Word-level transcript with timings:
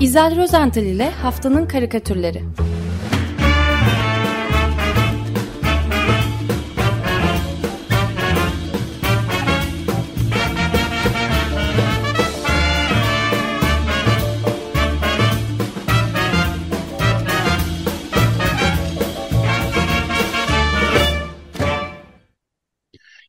İzel 0.00 0.36
Rozental 0.36 0.82
ile 0.82 1.10
Haftanın 1.10 1.66
Karikatürleri 1.66 2.42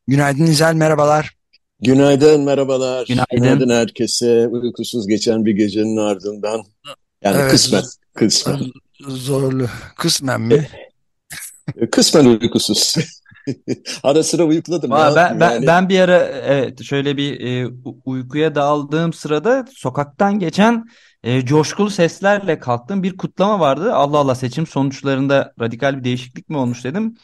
Günaydın 0.08 0.46
İzel, 0.46 0.76
merhabalar. 0.76 1.37
Günaydın, 1.82 2.42
merhabalar. 2.42 3.06
Günaydın. 3.08 3.38
Günaydın 3.38 3.70
herkese. 3.70 4.48
Uykusuz 4.48 5.08
geçen 5.08 5.46
bir 5.46 5.52
gecenin 5.52 5.98
ardından. 5.98 6.64
Yani 7.24 7.38
Evet, 7.40 7.52
kısmen, 7.52 7.84
kısmen. 8.14 8.60
zorlu. 9.08 9.68
Kısmen 9.98 10.42
mi? 10.42 10.68
Kısmen 11.92 12.26
uykusuz. 12.26 12.96
Ara 14.04 14.24
sıra 14.24 14.44
uyukladım. 14.44 14.92
Valla 14.92 15.16
ben, 15.16 15.40
ben, 15.40 15.52
yani? 15.52 15.68
ben 15.68 15.90
bir 15.90 16.00
ara 16.00 16.18
evet 16.26 16.84
şöyle 16.84 17.18
bir 17.18 17.42
e, 17.42 17.72
uykuya 18.06 18.56
daldığım 18.56 19.14
sırada 19.14 19.66
sokaktan 19.76 20.40
geçen 20.40 20.86
e, 21.24 21.46
coşkulu 21.46 21.90
seslerle 21.90 22.60
kalktım. 22.60 23.04
Bir 23.04 23.18
kutlama 23.18 23.60
vardı. 23.60 23.94
Allah 23.94 24.18
Allah 24.18 24.36
seçim 24.36 24.68
sonuçlarında 24.68 25.54
radikal 25.60 25.98
bir 25.98 26.04
değişiklik 26.04 26.50
mi 26.50 26.58
olmuş 26.58 26.84
dedim. 26.84 27.16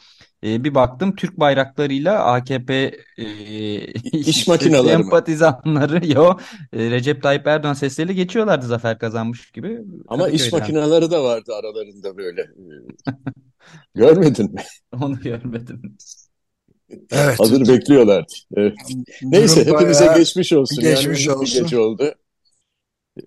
E, 0.43 0.63
bir 0.63 0.75
baktım 0.75 1.15
Türk 1.15 1.39
bayraklarıyla 1.39 2.23
AKP 2.23 2.91
e, 3.17 3.25
İş 4.03 4.47
makineleri 4.47 4.87
sempatizanları 4.87 6.07
yo 6.11 6.37
e, 6.73 6.91
Recep 6.91 7.23
Tayyip 7.23 7.47
Erdoğan 7.47 7.73
sesleriyle 7.73 8.13
geçiyorlardı 8.13 8.65
zafer 8.67 8.99
kazanmış 8.99 9.51
gibi 9.51 9.81
Ama 10.07 10.29
iş 10.29 10.49
Kadıköy'den. 10.49 10.59
makineleri 10.59 11.11
de 11.11 11.19
vardı 11.19 11.53
aralarında 11.55 12.17
böyle. 12.17 12.45
Görmedin 13.95 14.53
mi? 14.53 14.61
Onu 15.01 15.19
görmedim. 15.19 15.97
Evet. 17.11 17.39
Hazır 17.39 17.67
bekliyorlardı. 17.67 18.33
Evet. 18.55 18.73
Neyse 19.21 19.65
Durum 19.65 19.75
hepimize 19.75 20.05
bayağı 20.05 20.17
geçmiş 20.19 20.53
olsun. 20.53 20.81
Yani 20.81 20.95
geçmiş 20.95 21.27
bir 21.27 21.31
olsun. 21.33 21.63
gece 21.63 21.79
oldu. 21.79 22.13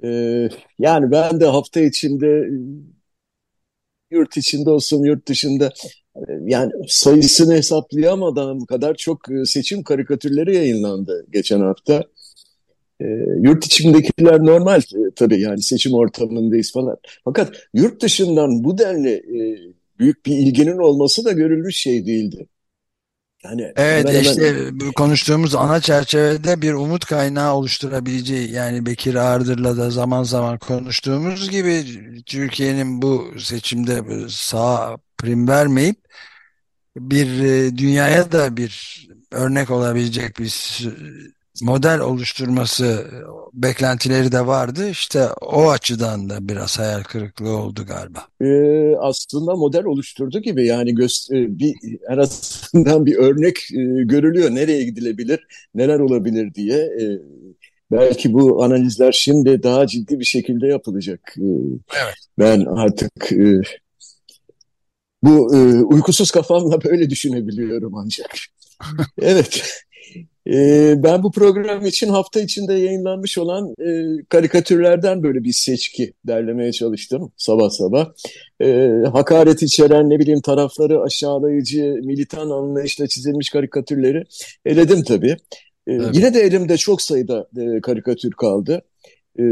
Ee, 0.05 0.49
yani 0.79 1.11
ben 1.11 1.41
de 1.41 1.47
hafta 1.47 1.81
içinde 1.81 2.49
yurt 4.11 4.37
içinde 4.37 4.71
olsun 4.71 5.05
yurt 5.05 5.29
dışında 5.29 5.73
yani 6.41 6.73
sayısını 6.89 7.55
hesaplayamadığım 7.55 8.67
kadar 8.67 8.95
çok 8.95 9.31
e, 9.31 9.45
seçim 9.45 9.83
karikatürleri 9.83 10.55
yayınlandı 10.57 11.27
geçen 11.33 11.61
hafta. 11.61 12.05
E, 13.01 13.05
yurt 13.41 13.67
içindekiler 13.67 14.41
normal 14.41 14.81
e, 14.81 15.11
tabii 15.17 15.41
yani 15.41 15.63
seçim 15.63 15.95
ortamındayız 15.95 16.73
falan. 16.73 16.97
Fakat 17.25 17.57
yurt 17.75 18.03
dışından 18.03 18.65
bu 18.65 18.79
denli 18.79 19.11
e, 19.11 19.39
büyük 19.99 20.27
bir 20.27 20.33
ilginin 20.33 20.79
olması 20.79 21.25
da 21.25 21.33
görülmüş 21.33 21.77
şey 21.77 22.07
değildi. 22.07 22.47
Yani 23.45 23.73
Evet 23.77 24.09
hemen 24.09 24.21
hemen 24.21 24.21
işte 24.21 24.69
bu 24.81 24.93
konuştuğumuz 24.93 25.55
ana 25.55 25.81
çerçevede 25.81 26.63
bir 26.63 26.73
umut 26.73 27.05
kaynağı 27.05 27.55
oluşturabileceği 27.55 28.53
yani 28.53 28.87
Bekir 28.87 29.15
Ardır'la 29.15 29.77
da 29.77 29.91
zaman 29.91 30.23
zaman 30.23 30.59
konuştuğumuz 30.59 31.51
gibi 31.51 31.85
Türkiye'nin 32.27 33.03
bu 33.03 33.35
seçimde 33.39 34.03
sağ 34.29 34.97
prim 35.19 35.49
vermeyip 35.49 35.97
bir 36.97 37.45
e, 37.45 37.79
dünyaya 37.79 38.33
da 38.33 38.57
bir 38.57 39.07
örnek 39.33 39.71
olabilecek 39.71 40.39
bir 40.39 40.87
model 41.63 42.01
oluşturması 42.01 42.85
e, 42.87 43.17
beklentileri 43.63 44.33
de 44.33 44.47
vardı. 44.47 44.89
İşte 44.91 45.29
o 45.41 45.71
açıdan 45.71 46.31
da 46.31 46.49
biraz 46.49 46.79
hayal 46.79 47.03
kırıklığı 47.03 47.57
oldu 47.57 47.87
galiba. 47.87 48.27
e, 48.41 48.97
aslında 48.97 49.57
model 49.57 49.85
oluşturdu 49.85 50.39
gibi 50.41 50.67
yani 50.67 50.91
e, 50.91 51.59
bir 51.59 51.75
en 52.11 52.19
azından 52.19 53.07
bir 53.07 53.17
örnek 53.17 53.57
e, 53.73 54.05
görülüyor 54.05 54.51
nereye 54.55 54.85
gidilebilir 54.85 55.47
neler 55.75 55.99
olabilir 55.99 56.55
diye 56.55 56.77
E, 56.79 57.05
belki 57.93 58.33
bu 58.33 58.65
analizler 58.65 59.13
şimdi 59.13 59.63
daha 59.63 59.87
ciddi 59.87 60.21
bir 60.21 60.25
şekilde 60.25 60.67
yapılacak 60.67 61.35
E, 61.39 61.45
Evet. 62.05 62.15
ben 62.39 62.61
artık 62.65 63.33
e, 63.33 63.61
bu 65.23 65.57
e, 65.57 65.59
uykusuz 65.85 66.31
kafamla 66.31 66.85
böyle 66.85 67.11
düşünebiliyorum 67.11 67.95
ancak 67.95 68.31
evet 69.23 69.63
e, 70.47 70.95
ben 71.03 71.23
bu 71.23 71.31
program 71.31 71.87
için 71.87 72.09
hafta 72.09 72.41
içinde 72.41 72.75
yayınlanmış 72.75 73.39
olan 73.39 73.75
e, 73.81 74.23
karikatürlerden 74.29 75.23
böyle 75.23 75.45
bir 75.45 75.53
seçki 75.53 76.13
derlemeye 76.27 76.73
çalıştım 76.73 77.33
sabah 77.37 77.71
sabah 77.71 78.09
e, 78.63 78.89
hakaret 79.13 79.63
içeren 79.63 80.11
ne 80.11 80.19
bileyim 80.19 80.41
tarafları 80.41 81.03
aşağılayıcı 81.03 81.83
militan 82.05 82.51
anlayışla 82.51 83.07
çizilmiş 83.07 83.51
karikatürleri 83.51 84.25
eledim 84.65 85.03
tabii. 85.03 85.37
E, 85.87 85.93
Evet. 85.93 86.09
yine 86.13 86.35
de 86.35 86.41
elimde 86.41 86.77
çok 86.77 87.03
sayıda 87.03 87.49
e, 87.57 87.81
karikatür 87.81 88.31
kaldı. 88.31 88.83
E, 89.39 89.43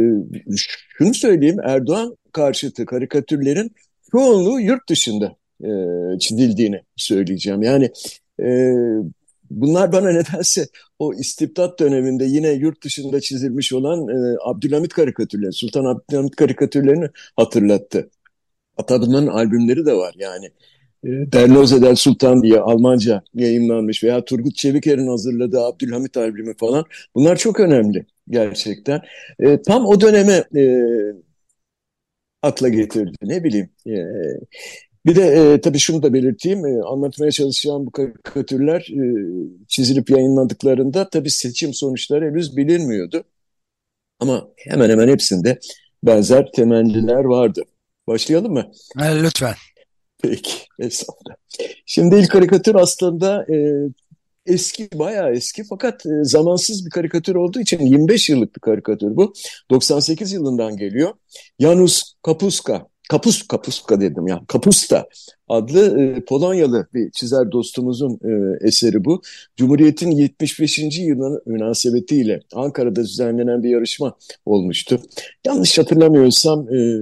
şunu 0.99 1.15
söyleyeyim 1.15 1.57
Erdoğan 1.65 2.17
karşıtı 2.33 2.87
karikatürlerin 2.87 3.73
çoğunluğu 4.11 4.61
yurt 4.61 4.89
dışında 4.89 5.37
e, 5.65 5.69
çizildiğini 6.19 6.81
söyleyeceğim. 6.97 7.63
Yani 7.63 7.91
e, 8.41 8.73
bunlar 9.61 9.93
bana 9.93 10.11
nedense 10.11 10.67
o 10.99 11.15
istibdat 11.15 11.79
döneminde 11.81 12.25
yine 12.25 12.51
yurt 12.51 12.85
dışında 12.85 13.21
çizilmiş 13.21 13.73
olan 13.73 14.09
e, 14.09 14.37
Abdülhamit 14.45 14.93
karikatürleri, 14.93 15.53
Sultan 15.53 15.85
Abdülhamit 15.85 16.37
karikatürlerini 16.37 17.09
hatırlattı. 17.37 18.11
Bunların 18.91 19.27
albümleri 19.27 19.87
de 19.87 19.93
var 19.93 20.15
yani. 20.19 20.47
E, 21.05 21.33
Der 21.33 21.49
Lose 21.49 21.97
Sultan 21.97 22.43
diye 22.43 22.61
Almanca 22.61 23.23
yayınlanmış 23.35 24.05
veya 24.05 24.25
Turgut 24.25 24.57
Çeviker'in 24.57 25.09
hazırladığı 25.09 25.61
Abdülhamit 25.61 26.17
albümü 26.17 26.57
falan. 26.57 26.85
Bunlar 27.15 27.37
çok 27.37 27.61
önemli 27.61 28.07
gerçekten. 28.31 29.01
E, 29.39 29.63
tam 29.63 29.87
o 29.87 30.01
döneme 30.01 30.45
e, 30.57 30.65
akla 32.43 32.69
getirdi 32.69 33.17
ne 33.23 33.45
bileyim. 33.45 33.71
E, 33.87 33.95
bir 35.07 35.17
de 35.17 35.23
e, 35.27 35.61
tabii 35.61 35.79
şunu 35.79 36.03
da 36.03 36.13
belirteyim. 36.13 36.67
E, 36.67 36.83
anlatmaya 36.83 37.31
çalışacağım 37.31 37.87
bu 37.87 37.91
karikatürler 37.91 38.81
e, 38.81 39.05
çizilip 39.69 40.11
yayınlandıklarında 40.11 41.09
tabii 41.11 41.31
seçim 41.31 41.75
sonuçları 41.75 42.25
henüz 42.25 42.57
bilinmiyordu. 42.57 43.25
Ama 44.21 44.49
hemen 44.57 44.91
hemen 44.91 45.09
hepsinde 45.09 45.59
benzer 46.03 46.51
temelliler 46.53 47.25
vardı. 47.25 47.63
Başlayalım 48.07 48.53
mı? 48.53 48.73
Ha, 48.97 49.05
lütfen. 49.05 49.55
Peki, 50.23 50.53
estağfurullah. 50.79 51.37
Şimdi 51.87 52.17
ilk 52.17 52.31
karikatür 52.31 52.75
aslında 52.75 53.47
e, 53.55 53.57
eski, 54.47 54.89
bayağı 54.95 55.33
eski 55.33 55.65
fakat 55.65 56.07
e, 56.07 56.11
zamansız 56.23 56.87
bir 56.87 56.91
karikatür 56.91 57.35
olduğu 57.35 57.61
için 57.61 57.81
25 57.81 58.29
yıllık 58.29 58.57
bir 58.57 58.61
karikatür 58.61 59.17
bu. 59.17 59.33
98 59.71 60.33
yılından 60.33 60.77
geliyor. 60.77 61.13
Janusz 61.61 62.15
Kapuska, 62.23 62.87
Kapus, 63.11 63.49
Kapuska 63.49 64.01
dedim 64.01 64.27
ya, 64.27 64.41
Kapusta 64.49 65.09
adlı 65.49 66.03
e, 66.03 66.25
Polonyalı 66.25 66.87
bir 66.95 67.11
çizer 67.11 67.53
dostumuzun 67.53 68.21
e, 68.25 68.67
eseri 68.67 69.05
bu. 69.05 69.23
Cumhuriyet'in 69.57 70.11
75. 70.11 70.79
yılı 70.99 71.43
münasebetiyle 71.47 72.41
Ankara'da 72.55 73.03
düzenlenen 73.03 73.63
bir 73.63 73.71
yarışma 73.71 74.17
olmuştu. 74.47 75.01
Yanlış 75.47 75.79
hatırlamıyorsam 75.79 76.75
e, 76.75 77.01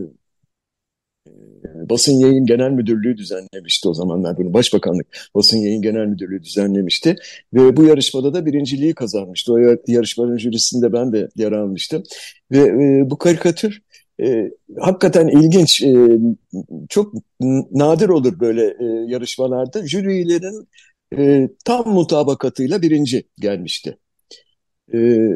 Basın 1.90 2.12
Yayın 2.12 2.46
Genel 2.46 2.70
Müdürlüğü 2.70 3.16
düzenlemişti 3.16 3.88
o 3.88 3.94
zamanlar 3.94 4.36
bunu. 4.36 4.54
Başbakanlık 4.54 5.06
Basın 5.34 5.58
Yayın 5.58 5.82
Genel 5.82 6.06
Müdürlüğü 6.06 6.42
düzenlemişti. 6.42 7.16
Ve 7.54 7.76
bu 7.76 7.84
yarışmada 7.84 8.34
da 8.34 8.46
birinciliği 8.46 8.94
kazanmıştı. 8.94 9.52
O 9.52 9.56
yar- 9.58 9.78
yarışmanın 9.86 10.38
jürisinde 10.38 10.92
ben 10.92 11.12
de 11.12 11.28
yer 11.36 11.52
almıştım. 11.52 12.02
Ve 12.50 12.58
e, 12.58 13.10
bu 13.10 13.19
karikatür 13.19 13.82
e, 14.22 14.50
hakikaten 14.80 15.28
ilginç. 15.28 15.82
E, 15.82 16.08
çok 16.88 17.14
nadir 17.70 18.08
olur 18.08 18.40
böyle 18.40 18.64
e, 18.64 18.84
yarışmalarda. 19.06 19.86
Jürilerin 19.86 20.69
e, 21.16 21.48
tam 21.64 21.88
mutabakatıyla 21.88 22.82
birinci 22.82 23.24
gelmişti. 23.38 23.98
E, 24.94 25.28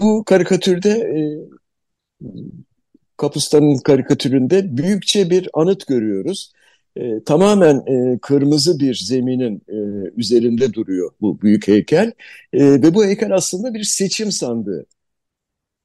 bu 0.00 0.24
karikatürde 0.24 0.90
e, 0.90 1.20
Kapustan'ın 3.16 3.76
karikatüründe 3.78 4.76
büyükçe 4.76 5.30
bir 5.30 5.48
anıt 5.54 5.86
görüyoruz. 5.86 6.52
E, 6.96 7.24
tamamen 7.24 7.76
e, 7.86 8.18
kırmızı 8.18 8.78
bir 8.80 8.94
zeminin 8.94 9.62
e, 9.68 9.76
üzerinde 10.16 10.72
duruyor 10.72 11.10
bu 11.20 11.40
büyük 11.42 11.68
heykel. 11.68 12.12
E, 12.52 12.64
ve 12.64 12.94
bu 12.94 13.04
heykel 13.04 13.34
aslında 13.34 13.74
bir 13.74 13.84
seçim 13.84 14.32
sandığı. 14.32 14.86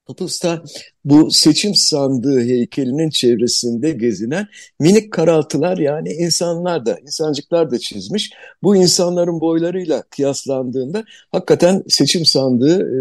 Kapustan 0.07 0.65
bu 1.05 1.31
seçim 1.31 1.75
sandığı 1.75 2.41
heykelinin 2.41 3.09
çevresinde 3.09 3.91
gezinen 3.91 4.47
minik 4.79 5.13
karaltılar 5.13 5.77
yani 5.77 6.09
insanlar 6.09 6.85
da, 6.85 6.97
insancıklar 6.99 7.71
da 7.71 7.79
çizmiş. 7.79 8.31
Bu 8.63 8.75
insanların 8.75 9.41
boylarıyla 9.41 10.01
kıyaslandığında 10.01 11.05
hakikaten 11.31 11.83
seçim 11.87 12.25
sandığı 12.25 12.81
e, 12.81 12.99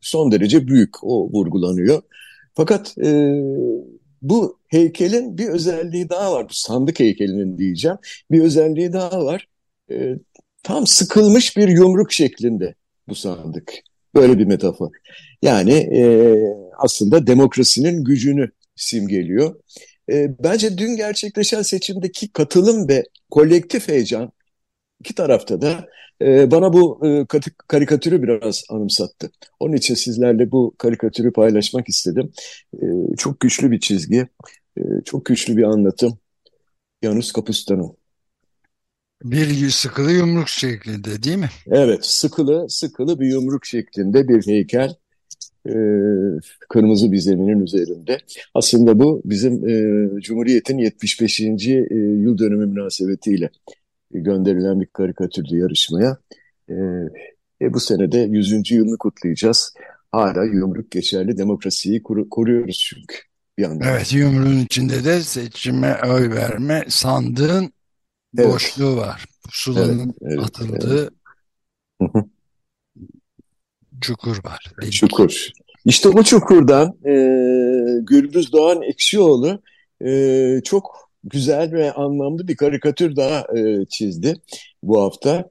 son 0.00 0.32
derece 0.32 0.68
büyük, 0.68 1.04
o 1.04 1.30
vurgulanıyor. 1.32 2.02
Fakat 2.54 2.98
e, 2.98 3.40
bu 4.22 4.58
heykelin 4.68 5.38
bir 5.38 5.48
özelliği 5.48 6.08
daha 6.08 6.32
var. 6.32 6.48
Bu 6.48 6.54
sandık 6.54 7.00
heykelinin 7.00 7.58
diyeceğim. 7.58 7.98
Bir 8.30 8.42
özelliği 8.42 8.92
daha 8.92 9.24
var. 9.24 9.48
E, 9.90 10.16
tam 10.62 10.86
sıkılmış 10.86 11.56
bir 11.56 11.68
yumruk 11.68 12.12
şeklinde 12.12 12.74
bu 13.08 13.14
sandık. 13.14 13.72
Böyle 14.14 14.38
bir 14.38 14.44
metafor. 14.44 14.90
Yani 15.42 15.72
e, 15.72 16.36
aslında 16.78 17.26
demokrasinin 17.26 18.04
gücünü 18.04 18.50
simgeliyor. 18.76 19.54
E, 20.12 20.28
bence 20.44 20.78
dün 20.78 20.96
gerçekleşen 20.96 21.62
seçimdeki 21.62 22.32
katılım 22.32 22.88
ve 22.88 23.04
kolektif 23.30 23.88
heyecan 23.88 24.32
iki 25.00 25.14
tarafta 25.14 25.60
da 25.60 25.88
e, 26.22 26.50
bana 26.50 26.72
bu 26.72 27.06
e, 27.06 27.26
karikatürü 27.68 28.22
biraz 28.22 28.64
anımsattı. 28.70 29.30
Onun 29.60 29.76
için 29.76 29.94
sizlerle 29.94 30.50
bu 30.52 30.74
karikatürü 30.78 31.32
paylaşmak 31.32 31.88
istedim. 31.88 32.32
E, 32.74 32.86
çok 33.18 33.40
güçlü 33.40 33.70
bir 33.70 33.80
çizgi, 33.80 34.28
e, 34.78 34.82
çok 35.04 35.24
güçlü 35.24 35.56
bir 35.56 35.62
anlatım. 35.62 36.18
Yanus 37.02 37.32
Kapustano. 37.32 38.01
Bir 39.24 39.70
sıkılı 39.70 40.12
yumruk 40.12 40.48
şeklinde 40.48 41.22
değil 41.22 41.36
mi? 41.36 41.50
Evet, 41.66 42.06
sıkılı, 42.06 42.66
sıkılı 42.68 43.20
bir 43.20 43.26
yumruk 43.26 43.66
şeklinde 43.66 44.28
bir 44.28 44.46
heykel. 44.46 44.94
E, 45.66 45.74
kırmızı 46.68 47.12
bir 47.12 47.18
zeminin 47.18 47.60
üzerinde. 47.60 48.18
Aslında 48.54 48.98
bu 48.98 49.22
bizim 49.24 49.68
e, 49.68 50.20
Cumhuriyet'in 50.20 50.78
75. 50.78 51.40
E, 51.40 51.44
yıl 51.96 52.38
dönümü 52.38 52.66
münasebetiyle 52.66 53.50
gönderilen 54.10 54.80
bir 54.80 54.86
karikatürdü 54.86 55.56
yarışmaya. 55.56 56.16
E, 56.68 56.74
e, 57.62 57.74
bu 57.74 57.80
senede 57.80 58.18
100. 58.18 58.70
yılını 58.70 58.98
kutlayacağız. 58.98 59.74
Hala 60.12 60.44
yumruk 60.44 60.90
geçerli 60.90 61.36
demokrasiyi 61.36 62.02
koru 62.02 62.28
koruyoruz 62.28 62.86
çünkü 62.88 63.16
bir 63.58 63.62
yandan. 63.62 63.88
Evet 63.88 64.14
yumruğun 64.14 64.58
içinde 64.58 65.04
de 65.04 65.20
seçime 65.20 65.96
oy 66.06 66.30
verme 66.30 66.84
sandığın 66.88 67.72
evet. 68.38 68.54
boşluğu 68.54 68.96
var. 68.96 69.24
Pusulanın 69.44 70.14
evet, 70.22 70.38
evet, 70.38 70.40
atıldığı 70.40 71.10
evet. 72.00 72.24
çukur 74.00 74.44
var. 74.44 74.72
Delik. 74.82 74.92
Çukur. 74.92 75.48
İşte 75.84 76.08
o 76.08 76.22
çukurdan 76.22 76.88
e, 77.06 77.14
Gürbüz 78.02 78.52
Doğan 78.52 78.82
Ekşioğlu 78.82 79.62
e, 80.04 80.60
çok 80.64 81.10
güzel 81.24 81.72
ve 81.72 81.92
anlamlı 81.92 82.48
bir 82.48 82.56
karikatür 82.56 83.16
daha 83.16 83.46
e, 83.56 83.84
çizdi 83.88 84.34
bu 84.82 85.02
hafta. 85.02 85.50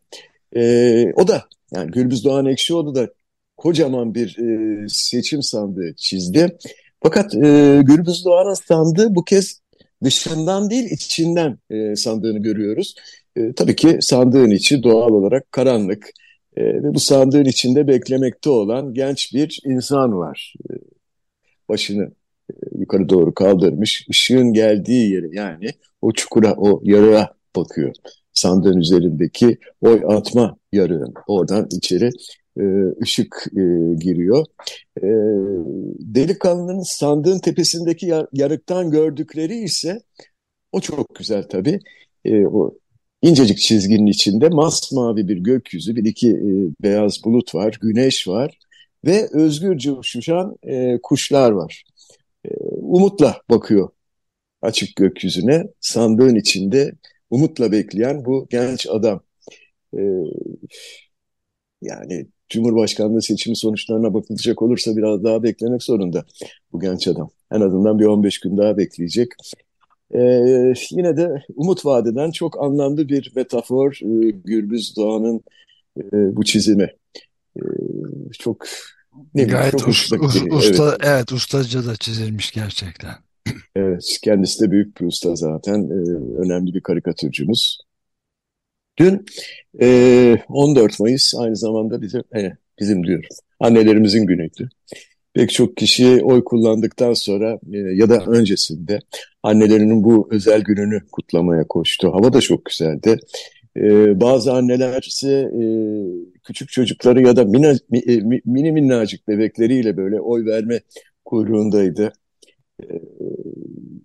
E, 0.56 1.14
o 1.14 1.28
da 1.28 1.46
yani 1.72 1.92
Gürbüz 1.92 2.26
Doğan 2.26 2.46
Ekşioğlu 2.46 2.96
da 2.96 3.10
kocaman 3.58 4.16
bir 4.16 4.38
e, 4.38 4.86
seçim 4.90 5.44
sandığı 5.44 5.94
çizdi. 5.98 6.58
Fakat 7.04 7.36
e, 7.36 7.82
Gürbüz 7.84 8.26
Doğan'ın 8.26 8.54
sandığı 8.54 9.16
bu 9.16 9.24
kez 9.24 9.61
dışından 10.04 10.70
değil 10.70 10.92
içinden 10.92 11.58
e, 11.70 11.96
sandığını 11.96 12.40
görüyoruz. 12.40 12.96
E, 13.36 13.54
tabii 13.54 13.76
ki 13.76 13.98
sandığın 14.02 14.50
içi 14.50 14.84
doğal 14.84 15.10
olarak 15.10 15.52
karanlık 15.52 16.10
e, 16.58 16.64
ve 16.64 16.94
bu 16.94 17.00
sandığın 17.00 17.46
içinde 17.46 17.88
beklemekte 17.88 18.50
olan 18.50 18.94
genç 18.94 19.34
bir 19.34 19.60
insan 19.66 20.18
var. 20.18 20.54
E, 20.70 20.74
başını 21.70 22.12
yukarı 22.80 23.10
doğru 23.10 23.34
kaldırmış. 23.34 24.08
ışığın 24.10 24.54
geldiği 24.54 25.12
yere 25.14 25.28
yani 25.32 25.70
o 26.02 26.12
çukura, 26.12 26.54
o 26.58 26.82
yarığa 26.84 27.34
bakıyor. 27.56 27.94
Sandığın 28.34 28.78
üzerindeki 28.78 29.58
oy 29.82 30.02
atma 30.08 30.58
yarığın. 30.72 31.14
Oradan 31.28 31.68
içeri 31.72 32.10
e, 32.60 32.64
ışık 33.02 33.48
e, 33.58 33.62
giriyor. 34.00 34.46
E, 34.98 35.08
delikanlının 36.00 36.82
sandığın 36.82 37.40
tepesindeki 37.40 38.06
yar, 38.06 38.28
yarıktan 38.34 38.92
gördükleri 38.92 39.56
ise 39.58 40.02
o 40.72 40.82
çok 40.82 41.16
güzel 41.16 41.44
tabii. 41.44 41.80
E, 42.26 42.46
o 42.46 42.78
incecik 43.22 43.58
çizginin 43.58 44.06
içinde 44.06 44.50
masmavi 44.50 45.28
bir 45.28 45.38
gökyüzü, 45.38 45.96
bir 45.96 46.06
iki 46.06 46.30
e, 46.30 46.44
beyaz 46.84 47.24
bulut 47.26 47.56
var, 47.56 47.78
güneş 47.82 48.28
var 48.28 48.60
ve 49.06 49.30
özgürce 49.34 49.92
uçuşan 49.92 50.56
kuşlar 51.04 51.52
var. 51.52 51.84
Umutla 52.82 53.42
bakıyor 53.50 53.90
açık 54.62 54.96
gökyüzüne. 54.96 55.64
Sandığın 55.80 56.36
içinde 56.36 56.94
umutla 57.30 57.72
bekleyen 57.72 58.26
bu 58.26 58.48
genç 58.50 58.88
adam. 58.90 59.22
E, 59.98 60.02
yani 61.82 62.28
Cumhurbaşkanlığı 62.52 63.22
seçimi 63.22 63.56
sonuçlarına 63.56 64.14
bakılacak 64.14 64.62
olursa 64.62 64.98
biraz 64.98 65.24
daha 65.24 65.44
beklemek 65.44 65.84
zorunda 65.84 66.26
bu 66.72 66.80
genç 66.80 67.08
adam. 67.08 67.30
En 67.52 67.62
azından 67.62 68.00
bir 68.00 68.06
15 68.06 68.40
gün 68.40 68.58
daha 68.58 68.78
bekleyecek. 68.78 69.28
Ee, 70.16 70.74
yine 70.92 71.18
de 71.18 71.44
umut 71.56 71.86
vadeden 71.86 72.32
çok 72.32 72.64
anlamlı 72.64 73.10
bir 73.10 73.32
metafor 73.36 74.00
e, 74.02 74.32
Gürbüz 74.32 74.94
Doğan'ın 74.98 75.42
e, 75.98 76.36
bu 76.36 76.44
çizimi. 76.44 76.90
E, 77.58 77.62
çok 78.40 78.66
ne 79.34 79.44
Gayet 79.44 79.72
çok 79.72 79.88
us, 79.88 80.12
us, 80.12 80.44
usta, 80.52 80.90
evet. 80.90 80.98
evet 81.04 81.32
ustaca 81.32 81.86
da 81.86 81.96
çizilmiş 81.96 82.52
gerçekten. 82.52 83.14
Evet 83.76 84.20
kendisi 84.24 84.66
de 84.66 84.72
büyük 84.72 85.02
bir 85.02 85.06
usta 85.06 85.36
zaten 85.36 85.90
ee, 85.90 86.42
önemli 86.42 86.74
bir 86.74 86.82
karikatürcümüz. 86.82 87.78
Dün 88.98 89.26
e, 89.82 90.38
14 90.50 91.00
Mayıs 91.00 91.36
aynı 91.36 91.56
zamanda 91.56 92.02
bizim 92.02 92.24
e, 92.36 92.52
bizim 92.80 93.04
diyorum 93.04 93.30
annelerimizin 93.60 94.26
günüydü. 94.26 94.70
Pek 95.34 95.52
çok 95.52 95.78
kişi 95.78 96.22
oy 96.24 96.44
kullandıktan 96.44 97.14
sonra 97.14 97.60
e, 97.74 97.78
ya 97.78 98.10
da 98.10 98.26
öncesinde 98.26 99.00
annelerinin 99.44 100.04
bu 100.04 100.28
özel 100.32 100.62
gününü 100.62 101.02
kutlamaya 101.12 101.68
koştu. 101.68 102.14
Hava 102.14 102.34
da 102.34 102.42
çok 102.42 102.66
güzeldi. 102.66 103.20
Ee, 103.78 104.22
bazı 104.22 104.54
anneler 104.54 105.02
ise 105.02 105.32
e, 105.32 105.64
küçük 106.44 106.70
çocukları 106.70 107.22
ya 107.22 107.36
da 107.36 107.46
mina, 107.46 107.72
e, 108.08 108.20
mini 108.46 108.72
minnacık 108.72 109.28
bebekleriyle 109.28 109.98
böyle 109.98 110.20
oy 110.20 110.46
verme 110.46 110.82
kuyruğundaydı. 111.26 112.14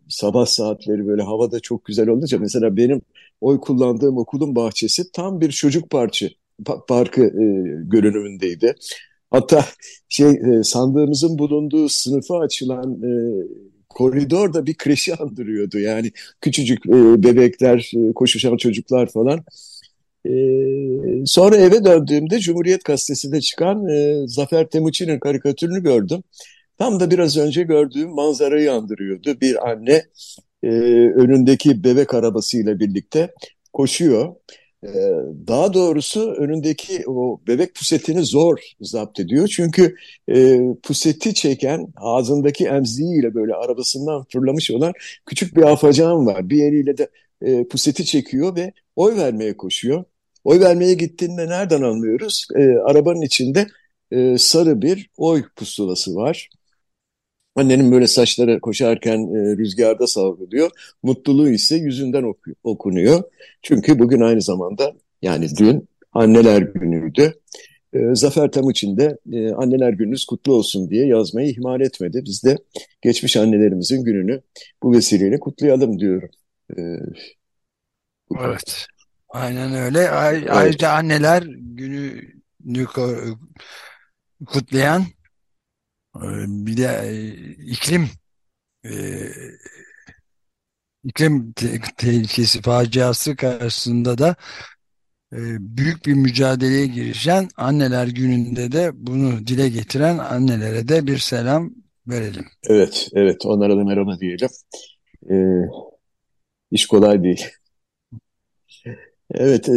Sabah 0.08 0.46
saatleri 0.46 1.06
böyle 1.06 1.22
havada 1.22 1.60
çok 1.60 1.84
güzel 1.84 2.08
olunca 2.08 2.38
mesela 2.38 2.76
benim 2.76 3.02
oy 3.40 3.60
kullandığım 3.60 4.18
okulun 4.18 4.56
bahçesi 4.56 5.12
tam 5.12 5.40
bir 5.40 5.50
çocuk 5.50 5.90
parçı 5.90 6.30
pa 6.64 6.86
parkı 6.86 7.22
e, 7.22 7.44
görünümündeydi. 7.84 8.74
Hatta 9.30 9.64
şey 10.08 10.30
e, 10.30 10.62
sandığımızın 10.62 11.38
bulunduğu 11.38 11.88
sınıfa 11.88 12.38
açılan 12.38 13.02
e, 13.02 13.10
koridor 13.88 14.54
da 14.54 14.66
bir 14.66 14.74
kreşi 14.74 15.14
andırıyordu. 15.14 15.78
Yani 15.78 16.12
küçücük 16.40 16.86
e, 16.86 17.22
bebekler, 17.22 17.92
e, 17.96 18.12
koşuşan 18.12 18.56
çocuklar 18.56 19.06
falan. 19.06 19.44
E, 20.26 20.32
sonra 21.26 21.56
eve 21.56 21.84
döndüğümde 21.84 22.38
Cumhuriyet 22.38 22.84
Gazetesi'nde 22.84 23.40
çıkan 23.40 23.88
e, 23.88 24.22
Zafer 24.26 24.66
Temuçin'in 24.66 25.18
karikatürünü 25.18 25.82
gördüm. 25.82 26.22
Tam 26.78 27.00
da 27.00 27.10
biraz 27.10 27.36
önce 27.36 27.62
gördüğüm 27.62 28.10
manzarayı 28.10 28.72
andırıyordu. 28.72 29.40
Bir 29.40 29.70
anne 29.70 30.04
e, 30.62 30.68
önündeki 31.14 31.84
bebek 31.84 32.14
arabasıyla 32.14 32.80
birlikte 32.80 33.34
koşuyor. 33.72 34.34
Ee, 34.84 34.88
daha 35.48 35.74
doğrusu 35.74 36.32
önündeki 36.32 37.02
o 37.06 37.40
bebek 37.48 37.74
pusetini 37.74 38.24
zor 38.24 38.58
zapt 38.80 39.20
ediyor. 39.20 39.48
Çünkü 39.48 39.96
e, 40.28 40.60
puseti 40.82 41.34
çeken 41.34 41.88
ağzındaki 41.96 42.66
emziğiyle 42.66 43.34
böyle 43.34 43.54
arabasından 43.54 44.24
fırlamış 44.32 44.70
olan 44.70 44.92
küçük 45.26 45.56
bir 45.56 45.62
afacan 45.62 46.26
var. 46.26 46.50
Bir 46.50 46.62
eliyle 46.64 46.98
de 46.98 47.08
e, 47.42 47.68
puseti 47.68 48.04
çekiyor 48.04 48.56
ve 48.56 48.72
oy 48.96 49.16
vermeye 49.16 49.56
koşuyor. 49.56 50.04
Oy 50.44 50.60
vermeye 50.60 50.94
gittiğinde 50.94 51.48
nereden 51.48 51.82
anlıyoruz? 51.82 52.46
E, 52.56 52.60
arabanın 52.60 53.22
içinde 53.22 53.66
e, 54.10 54.38
sarı 54.38 54.82
bir 54.82 55.10
oy 55.16 55.44
pusulası 55.56 56.14
var. 56.14 56.48
Annenin 57.56 57.92
böyle 57.92 58.06
saçları 58.06 58.60
koşarken 58.60 59.18
e, 59.18 59.56
rüzgarda 59.56 60.06
savruluyor. 60.06 60.70
Mutluluğu 61.02 61.48
ise 61.48 61.76
yüzünden 61.76 62.22
oku, 62.22 62.50
okunuyor. 62.64 63.22
Çünkü 63.62 63.98
bugün 63.98 64.20
aynı 64.20 64.42
zamanda 64.42 64.92
yani 65.22 65.48
dün 65.56 65.88
anneler 66.12 66.62
günüydü. 66.62 67.34
E, 67.92 68.14
Zafer 68.14 68.50
Tamuçin 68.50 68.96
de 68.96 69.18
e, 69.32 69.52
anneler 69.52 69.92
gününüz 69.92 70.24
kutlu 70.24 70.54
olsun 70.54 70.90
diye 70.90 71.06
yazmayı 71.06 71.48
ihmal 71.48 71.80
etmedi. 71.80 72.22
Biz 72.24 72.44
de 72.44 72.56
geçmiş 73.02 73.36
annelerimizin 73.36 74.04
gününü 74.04 74.40
bu 74.82 74.92
vesileyle 74.92 75.40
kutlayalım 75.40 75.98
diyorum. 75.98 76.30
E, 76.70 76.80
evet. 78.40 78.86
Aynen 79.28 79.74
öyle. 79.74 80.10
Ayrıca 80.10 80.62
evet. 80.62 80.84
anneler 80.84 81.42
günü 81.58 82.22
kutlayan 84.46 85.02
bir 86.48 86.76
de 86.76 86.84
e, 86.84 87.34
iklim 87.64 88.08
e, 88.84 88.92
iklim 91.04 91.52
te 91.52 91.80
tehlikesi 91.96 92.62
faciası 92.62 93.36
karşısında 93.36 94.18
da 94.18 94.36
e, 95.32 95.38
büyük 95.60 96.06
bir 96.06 96.14
mücadeleye 96.14 96.86
girişen 96.86 97.48
anneler 97.56 98.06
gününde 98.06 98.72
de 98.72 98.90
bunu 98.94 99.46
dile 99.46 99.68
getiren 99.68 100.18
annelere 100.18 100.88
de 100.88 101.06
bir 101.06 101.18
selam 101.18 101.70
verelim. 102.06 102.44
Evet, 102.68 103.08
evet. 103.14 103.46
Onlara 103.46 103.76
da 103.76 103.84
merhaba 103.84 104.20
diyelim. 104.20 104.48
Ee, 105.30 105.36
iş 106.70 106.86
kolay 106.86 107.22
değil. 107.22 107.46
Evet, 109.30 109.68
e, 109.68 109.76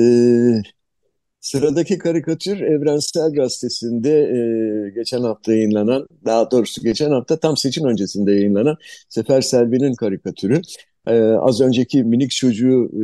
sıradaki 1.41 1.98
karikatür 1.98 2.62
Evrensel 2.62 3.34
Gazetesi'nde 3.34 4.12
e, 4.12 4.89
geçen 4.89 5.22
hafta 5.22 5.53
yayınlanan, 5.53 6.08
daha 6.25 6.51
doğrusu 6.51 6.84
geçen 6.84 7.12
hafta 7.12 7.39
tam 7.39 7.58
seçim 7.58 7.86
öncesinde 7.86 8.31
yayınlanan 8.31 8.77
Sefer 9.10 9.41
Selvi'nin 9.41 9.93
karikatürü. 9.93 10.62
E, 11.08 11.22
az 11.22 11.62
önceki 11.62 12.03
minik 12.03 12.31
çocuğu 12.31 12.86
e, 12.93 13.03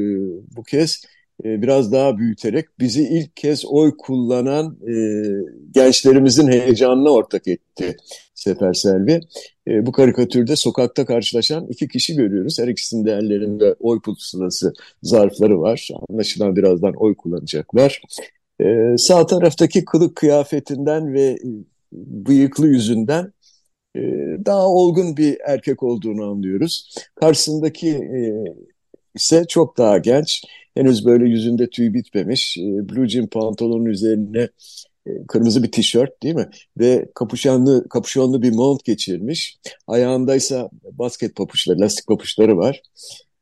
bu 0.56 0.64
kez 0.64 1.02
e, 1.44 1.62
biraz 1.62 1.92
daha 1.92 2.18
büyüterek 2.18 2.66
bizi 2.80 3.04
ilk 3.04 3.36
kez 3.38 3.66
oy 3.66 3.98
kullanan 3.98 4.78
e, 4.88 4.94
gençlerimizin 5.72 6.48
heyecanına 6.48 7.10
ortak 7.10 7.48
etti 7.48 7.98
Sefer 8.36 8.74
Selvi. 8.74 9.20
E, 9.68 9.86
bu 9.86 9.92
karikatürde 9.92 10.56
sokakta 10.56 11.06
karşılaşan 11.06 11.68
iki 11.70 11.88
kişi 11.88 12.16
görüyoruz. 12.16 12.60
Her 12.60 12.68
ikisinin 12.68 13.06
de 13.06 13.12
ellerinde 13.12 13.76
oy 13.80 14.02
pusulası 14.02 14.74
zarfları 15.04 15.62
var. 15.62 15.90
Anlaşılan 16.10 16.56
birazdan 16.56 16.94
oy 16.94 17.16
kullanacaklar. 17.16 18.02
E, 18.62 18.66
sağ 18.98 19.26
taraftaki 19.26 19.86
kılık 19.86 20.16
kıyafetinden 20.16 21.14
ve 21.14 21.38
bıyıklı 21.94 22.68
yüzünden 22.68 23.34
e, 23.96 24.02
daha 24.46 24.68
olgun 24.68 25.18
bir 25.18 25.38
erkek 25.48 25.84
olduğunu 25.84 26.24
anlıyoruz. 26.24 26.96
Karşısındaki 27.16 27.90
e, 27.90 28.20
ise 29.16 29.46
çok 29.50 29.78
daha 29.78 29.98
genç 29.98 30.44
Henüz 30.76 31.06
böyle 31.06 31.30
yüzünde 31.30 31.70
tüy 31.70 31.94
bitmemiş. 31.94 32.58
E, 32.58 32.90
blue 32.90 33.08
jean 33.10 33.28
pantolonun 33.28 33.86
üzerine 33.86 34.50
e, 35.08 35.28
kırmızı 35.28 35.64
bir 35.64 35.72
tişört 35.72 36.24
değil 36.24 36.36
mi? 36.36 36.50
Ve 36.80 37.10
kapuşanlı, 37.16 37.90
kapuşonlu 37.90 38.42
bir 38.42 38.52
mont 38.52 38.86
geçirmiş. 38.86 39.58
Ayağındaysa 39.88 40.70
basket 40.84 41.36
papuçları, 41.36 41.80
lastik 41.80 42.08
papuçları 42.08 42.58
var. 42.58 42.82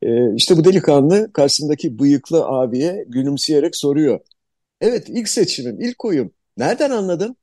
E, 0.02 0.34
işte 0.34 0.56
bu 0.56 0.64
delikanlı 0.64 1.32
karşısındaki 1.32 1.98
bıyıklı 1.98 2.44
abiye 2.46 3.04
gülümseyerek 3.08 3.76
soruyor. 3.76 4.20
Evet 4.80 5.08
ilk 5.08 5.28
seçimim, 5.28 5.80
ilk 5.80 6.04
oyum. 6.04 6.32
Nereden 6.56 6.90
anladın? 6.90 7.36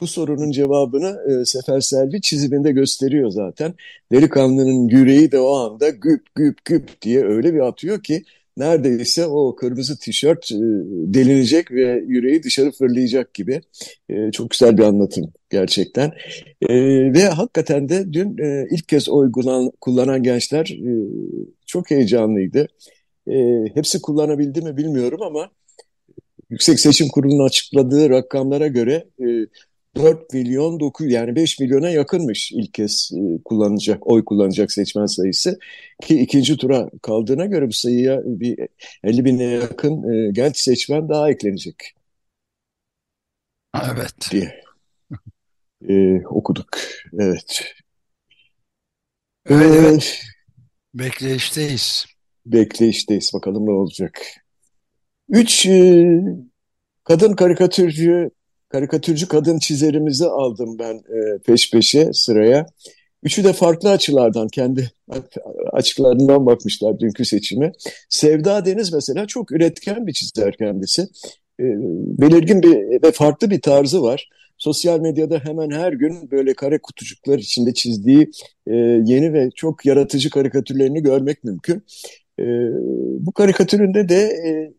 Bu 0.00 0.06
sorunun 0.06 0.50
cevabını 0.50 1.40
e, 1.42 1.44
Sefer 1.44 1.80
Selvi 1.80 2.20
çiziminde 2.20 2.72
gösteriyor 2.72 3.30
zaten. 3.30 3.74
Delikanlının 4.12 4.88
yüreği 4.88 5.32
de 5.32 5.40
o 5.40 5.56
anda 5.56 5.88
güp 5.88 6.34
güp 6.34 6.64
güp 6.64 7.02
diye 7.02 7.24
öyle 7.24 7.54
bir 7.54 7.60
atıyor 7.60 8.02
ki 8.02 8.24
neredeyse 8.58 9.26
o 9.26 9.56
kırmızı 9.56 9.98
tişört 9.98 10.52
e, 10.52 10.56
delinecek 11.14 11.70
ve 11.70 12.04
yüreği 12.06 12.42
dışarı 12.42 12.70
fırlayacak 12.70 13.34
gibi. 13.34 13.60
E, 14.08 14.30
çok 14.32 14.50
güzel 14.50 14.78
bir 14.78 14.82
anlatım 14.82 15.32
gerçekten. 15.50 16.12
E, 16.62 16.74
ve 17.14 17.24
hakikaten 17.24 17.88
de 17.88 18.12
dün 18.12 18.36
ilk 18.70 18.88
kez 18.88 19.08
oy 19.08 19.32
kullanan, 19.80 20.22
gençler 20.22 20.78
çok 21.66 21.90
heyecanlıydı. 21.90 22.66
Hepsi 23.74 24.02
kullanabildi 24.02 24.62
mi 24.62 24.76
bilmiyorum 24.76 25.22
ama 25.22 25.50
Yüksek 26.50 26.80
Seçim 26.80 27.08
Kurulu'nun 27.08 27.46
açıkladığı 27.46 28.10
rakamlara 28.10 28.66
göre 28.66 29.04
4 29.98 30.32
milyon 30.32 30.80
9 30.80 31.12
yani 31.12 31.36
5 31.36 31.60
milyona 31.60 31.90
yakınmış 31.90 32.52
ilk 32.52 32.74
kez 32.74 33.10
e, 33.14 33.42
kullanacak 33.44 34.06
oy 34.06 34.24
kullanacak 34.24 34.72
seçmen 34.72 35.06
sayısı 35.06 35.58
ki 36.02 36.20
ikinci 36.20 36.56
tura 36.56 36.90
kaldığına 37.02 37.46
göre 37.46 37.68
bu 37.68 37.72
sayıya 37.72 38.20
bir 38.24 38.68
50 39.04 39.24
bine 39.24 39.44
yakın 39.44 40.12
e, 40.12 40.32
genç 40.32 40.56
seçmen 40.56 41.08
daha 41.08 41.30
eklenecek. 41.30 41.94
Evet. 43.74 44.30
Diye 44.30 44.62
e, 45.88 46.26
okuduk. 46.26 46.68
Evet. 47.18 47.64
Evet, 49.46 49.76
evet. 49.78 50.22
Bekleyişteyiz. 50.94 52.06
Bekleyişteyiz. 52.46 53.30
Bakalım 53.34 53.66
ne 53.66 53.70
olacak. 53.70 54.20
Üç 55.28 55.66
e, 55.66 56.06
kadın 57.04 57.32
karikatürcü 57.32 58.30
karikatürcü 58.68 59.28
kadın 59.28 59.58
çizerimizi 59.58 60.26
aldım 60.26 60.78
ben 60.78 60.94
e, 60.94 61.38
peş 61.38 61.70
peşe 61.70 62.10
sıraya. 62.12 62.66
Üçü 63.22 63.44
de 63.44 63.52
farklı 63.52 63.90
açılardan 63.90 64.48
kendi 64.48 64.90
açıklarından 65.72 66.46
bakmışlar 66.46 67.00
dünkü 67.00 67.24
seçime. 67.24 67.72
Sevda 68.08 68.64
Deniz 68.64 68.92
mesela 68.92 69.26
çok 69.26 69.52
üretken 69.52 70.06
bir 70.06 70.12
çizer 70.12 70.56
kendisi. 70.56 71.02
E, 71.60 71.64
belirgin 72.18 72.62
bir 72.62 73.02
ve 73.02 73.12
farklı 73.12 73.50
bir 73.50 73.60
tarzı 73.60 74.02
var. 74.02 74.28
Sosyal 74.58 75.00
medyada 75.00 75.38
hemen 75.38 75.70
her 75.70 75.92
gün 75.92 76.30
böyle 76.30 76.54
kare 76.54 76.78
kutucuklar 76.78 77.38
içinde 77.38 77.74
çizdiği 77.74 78.30
e, 78.66 78.74
yeni 79.04 79.32
ve 79.32 79.50
çok 79.54 79.86
yaratıcı 79.86 80.30
karikatürlerini 80.30 81.02
görmek 81.02 81.44
mümkün. 81.44 81.82
E, 82.38 82.44
bu 83.26 83.32
karikatüründe 83.32 84.08
de 84.08 84.22
e, 84.22 84.72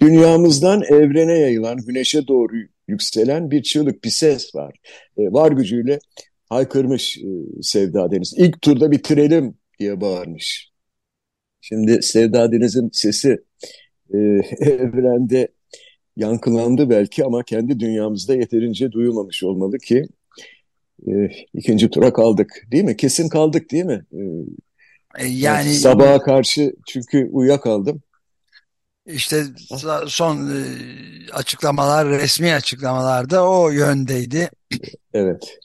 dünyamızdan 0.00 0.82
evrene 0.82 1.38
yayılan, 1.38 1.76
güneşe 1.76 2.26
doğru 2.26 2.56
yükselen 2.88 3.50
bir 3.50 3.62
çığlık, 3.62 4.04
bir 4.04 4.10
ses 4.10 4.54
var. 4.54 4.76
E, 5.16 5.22
var 5.22 5.52
gücüyle 5.52 5.98
haykırmış 6.48 7.18
e, 7.18 7.62
Sevda 7.62 8.10
Deniz. 8.10 8.34
İlk 8.36 8.62
turda 8.62 8.90
bitirelim 8.90 9.54
diye 9.78 10.00
bağırmış. 10.00 10.70
Şimdi 11.60 12.02
Sevda 12.02 12.52
Deniz'in 12.52 12.90
sesi 12.92 13.38
e, 14.14 14.18
evrende 14.60 15.48
yankılandı 16.16 16.90
belki 16.90 17.24
ama 17.24 17.42
kendi 17.42 17.80
dünyamızda 17.80 18.34
yeterince 18.34 18.92
duyulmamış 18.92 19.44
olmalı 19.44 19.78
ki 19.78 20.04
e, 21.08 21.12
ikinci 21.54 21.90
tura 21.90 22.12
kaldık. 22.12 22.66
Değil 22.72 22.84
mi? 22.84 22.96
Kesin 22.96 23.28
kaldık 23.28 23.70
değil 23.72 23.84
mi? 23.84 24.04
E, 24.12 25.26
yani 25.26 25.74
sabaha 25.74 26.18
karşı 26.18 26.72
çünkü 26.88 27.28
uyuyakaldım. 27.32 28.02
İşte 29.08 29.44
son 30.06 30.50
e, 30.50 30.62
açıklamalar, 31.32 32.08
resmi 32.08 32.54
açıklamalarda 32.54 33.48
o 33.48 33.70
yöndeydi. 33.70 34.50
Evet. 35.12 35.58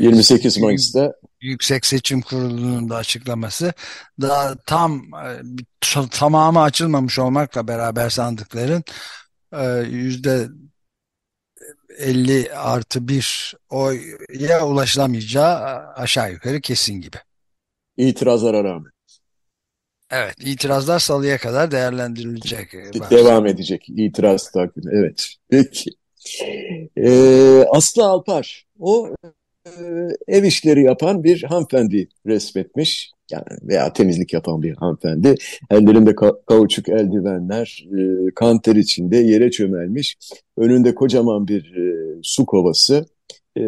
28 0.00 0.58
ee, 0.58 0.60
Mayıs'ta 0.60 1.12
Yüksek 1.40 1.86
Seçim 1.86 2.20
Kurulu'nun 2.20 2.88
da 2.88 2.96
açıklaması 2.96 3.72
daha 4.20 4.56
tam 4.66 5.02
e, 5.14 6.06
tamamı 6.10 6.62
açılmamış 6.62 7.18
olmakla 7.18 7.68
beraber 7.68 8.10
sandıkların 8.10 8.84
e, 9.52 9.64
yüzde 9.90 10.48
50 11.98 12.54
artı 12.54 13.08
1 13.08 13.54
oya 13.70 14.66
ulaşılamayacağı 14.66 15.56
aşağı 15.94 16.32
yukarı 16.32 16.60
kesin 16.60 17.00
gibi. 17.00 17.16
İtirazlara 17.96 18.64
rağmen. 18.64 18.91
Evet, 20.12 20.34
itirazlar 20.44 20.98
salıya 20.98 21.38
kadar 21.38 21.70
değerlendirilecek. 21.70 22.72
Devam 23.10 23.46
edecek 23.46 23.88
itiraz 23.88 24.50
takvimi. 24.50 24.90
Evet. 24.94 25.26
Peki. 25.50 25.90
Ee, 26.96 27.64
Aslı 27.70 28.04
Alpar, 28.04 28.66
o 28.80 29.08
e, 29.66 29.70
ev 30.28 30.44
işleri 30.44 30.82
yapan 30.82 31.24
bir 31.24 31.42
hanımefendi 31.42 32.08
resmetmiş. 32.26 33.10
Yani 33.30 33.58
veya 33.62 33.92
temizlik 33.92 34.32
yapan 34.32 34.62
bir 34.62 34.76
hanımefendi. 34.76 35.34
Ellerinde 35.70 36.14
ka 36.14 36.32
kauçuk 36.46 36.88
eldivenler, 36.88 37.84
e, 37.98 38.30
kanter 38.34 38.76
içinde 38.76 39.16
yere 39.16 39.50
çömelmiş. 39.50 40.16
Önünde 40.56 40.94
kocaman 40.94 41.48
bir 41.48 41.76
e, 41.76 42.18
su 42.22 42.46
kovası, 42.46 43.06
e, 43.58 43.62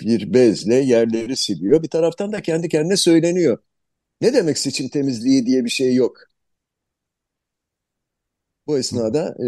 bir 0.00 0.34
bezle 0.34 0.74
yerleri 0.74 1.36
siliyor. 1.36 1.82
Bir 1.82 1.88
taraftan 1.88 2.32
da 2.32 2.42
kendi 2.42 2.68
kendine 2.68 2.96
söyleniyor. 2.96 3.58
Ne 4.20 4.32
demek 4.34 4.58
seçim 4.58 4.88
temizliği 4.88 5.46
diye 5.46 5.64
bir 5.64 5.70
şey 5.70 5.94
yok. 5.94 6.18
Bu 8.66 8.78
esnada 8.78 9.36
e, 9.44 9.46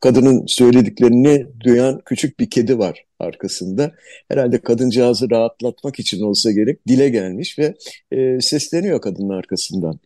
kadının 0.00 0.44
söylediklerini 0.46 1.46
duyan 1.60 2.00
küçük 2.04 2.40
bir 2.40 2.50
kedi 2.50 2.78
var 2.78 3.06
arkasında. 3.18 3.92
Herhalde 4.28 4.58
kadıncağızı 4.62 5.30
rahatlatmak 5.30 5.98
için 6.00 6.22
olsa 6.22 6.52
gerek 6.52 6.88
dile 6.88 7.08
gelmiş 7.08 7.58
ve 7.58 7.74
e, 8.12 8.40
sesleniyor 8.40 9.00
kadının 9.00 9.28
arkasından. 9.28 10.00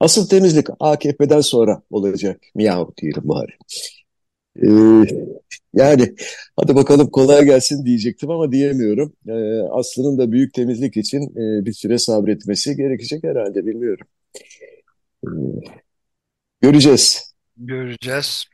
Asıl 0.00 0.28
temizlik 0.28 0.66
AKP'den 0.80 1.40
sonra 1.40 1.82
olacak. 1.90 2.40
Miyav 2.54 2.86
diyelim 3.02 3.22
bari. 3.24 3.52
Ee, 4.56 5.04
yani 5.74 6.14
hadi 6.56 6.74
bakalım 6.74 7.10
kolay 7.10 7.44
gelsin 7.44 7.84
diyecektim 7.86 8.30
ama 8.30 8.52
diyemiyorum. 8.52 9.12
Ee, 9.28 9.60
Aslı'nın 9.70 10.18
da 10.18 10.32
büyük 10.32 10.54
temizlik 10.54 10.96
için 10.96 11.22
e, 11.22 11.64
bir 11.66 11.72
süre 11.72 11.98
sabretmesi 11.98 12.76
gerekecek 12.76 13.24
herhalde 13.24 13.66
bilmiyorum. 13.66 14.06
Ee, 15.24 15.28
göreceğiz. 16.60 17.34
Göreceğiz. 17.56 18.44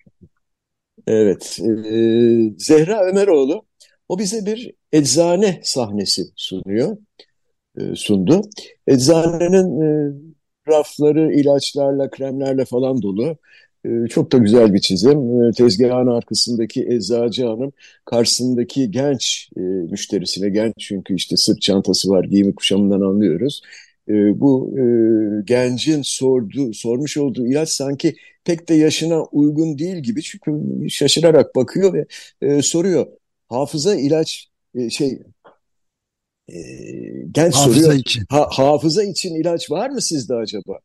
Evet. 1.07 1.59
Ee, 1.61 2.55
Zehra 2.59 3.05
Ömeroğlu 3.05 3.67
o 4.09 4.19
bize 4.19 4.47
bir 4.47 4.73
eczane 4.93 5.61
sahnesi 5.63 6.23
sunuyor. 6.37 6.97
E, 7.79 7.95
sundu. 7.95 8.43
Eczanenin 8.87 9.81
e, 9.81 10.13
rafları 10.69 11.33
ilaçlarla, 11.33 12.11
kremlerle 12.11 12.65
falan 12.65 13.03
dolu. 13.03 13.37
E, 13.87 14.09
çok 14.09 14.33
da 14.33 14.39
güzel 14.39 14.75
bir 14.75 14.79
çizim. 14.79 15.43
E, 15.43 15.53
tezgahın 15.53 16.07
arkasındaki 16.07 16.87
eczacı 16.89 17.47
hanım 17.47 17.73
karşısındaki 18.05 18.91
genç 18.91 19.51
e, 19.57 19.61
müşterisine, 19.61 20.49
genç 20.49 20.75
çünkü 20.79 21.15
işte 21.15 21.37
sırt 21.37 21.63
çantası 21.63 22.11
var, 22.11 22.25
giyimi 22.25 22.55
kuşamından 22.55 23.01
anlıyoruz. 23.01 23.63
E, 24.09 24.41
bu 24.41 24.79
e, 24.79 24.83
gencin 25.45 26.03
sorduğu, 26.03 26.73
sormuş 26.73 27.17
olduğu 27.17 27.47
ilaç 27.47 27.69
sanki 27.69 28.17
pek 28.45 28.69
de 28.69 28.75
yaşına 28.75 29.23
uygun 29.25 29.79
değil 29.79 29.97
gibi 29.97 30.23
çünkü 30.23 30.53
şaşırarak 30.91 31.57
bakıyor 31.57 31.95
ve 31.95 32.07
e, 32.43 32.63
soruyor. 32.63 33.07
Hafıza 33.49 33.97
ilaç 33.97 34.49
şey 34.91 35.19
genç 37.33 37.55
hafıza 37.55 37.81
soruyor. 37.81 37.93
Için. 37.93 38.25
Ha, 38.29 38.47
hafıza 38.51 39.05
için 39.05 39.35
ilaç 39.35 39.71
var 39.71 39.91
mı 39.91 40.03
sizde 40.03 40.35
acaba? 40.35 40.79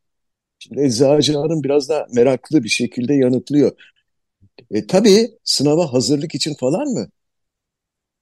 Şimdi 0.61 0.81
eczacı 0.81 1.37
hanım 1.37 1.63
biraz 1.63 1.89
da 1.89 2.07
meraklı 2.13 2.63
bir 2.63 2.69
şekilde 2.69 3.13
yanıtlıyor. 3.13 3.71
E, 4.71 4.87
tabii 4.87 5.31
sınava 5.43 5.93
hazırlık 5.93 6.35
için 6.35 6.53
falan 6.55 6.87
mı? 6.87 7.07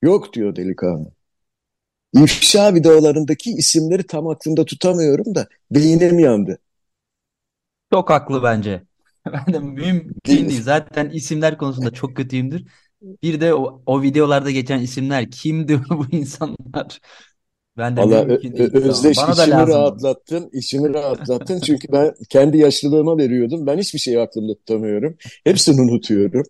Yok 0.01 0.34
diyor 0.34 0.55
delikanlı. 0.55 1.12
İfşa 2.13 2.75
videolarındaki 2.75 3.51
isimleri 3.51 4.03
tam 4.08 4.27
aklımda 4.27 4.65
tutamıyorum 4.65 5.36
da 5.36 5.48
beynim 5.72 6.19
yandı. 6.19 6.60
Çok 7.93 8.10
haklı 8.10 8.43
bence. 8.43 8.84
Ben 9.34 9.53
de 9.53 9.60
mümkün 9.60 10.50
değil. 10.50 10.62
Zaten 10.62 11.10
isimler 11.10 11.58
konusunda 11.58 11.91
çok 11.93 12.17
kötüyümdür. 12.17 12.65
Bir 13.01 13.41
de 13.41 13.53
o, 13.53 13.84
o 13.86 14.01
videolarda 14.01 14.51
geçen 14.51 14.79
isimler 14.79 15.31
kimdi 15.31 15.81
bu 15.89 16.08
insanlar? 16.12 17.00
Ben 17.79 17.98
de 17.98 18.01
Valla 18.01 18.25
Özdeş 18.74 19.17
Bana 19.17 19.31
içimi 19.31 19.67
rahatlattın, 19.67 20.50
içimi 20.53 20.93
rahatlattın. 20.93 21.59
Çünkü 21.59 21.88
ben 21.91 22.13
kendi 22.29 22.57
yaşlılığıma 22.57 23.17
veriyordum. 23.17 23.67
Ben 23.67 23.77
hiçbir 23.77 24.00
şeyi 24.00 24.19
aklımda 24.19 24.53
tutamıyorum. 24.53 25.17
Hepsini 25.43 25.81
unutuyorum. 25.81 26.43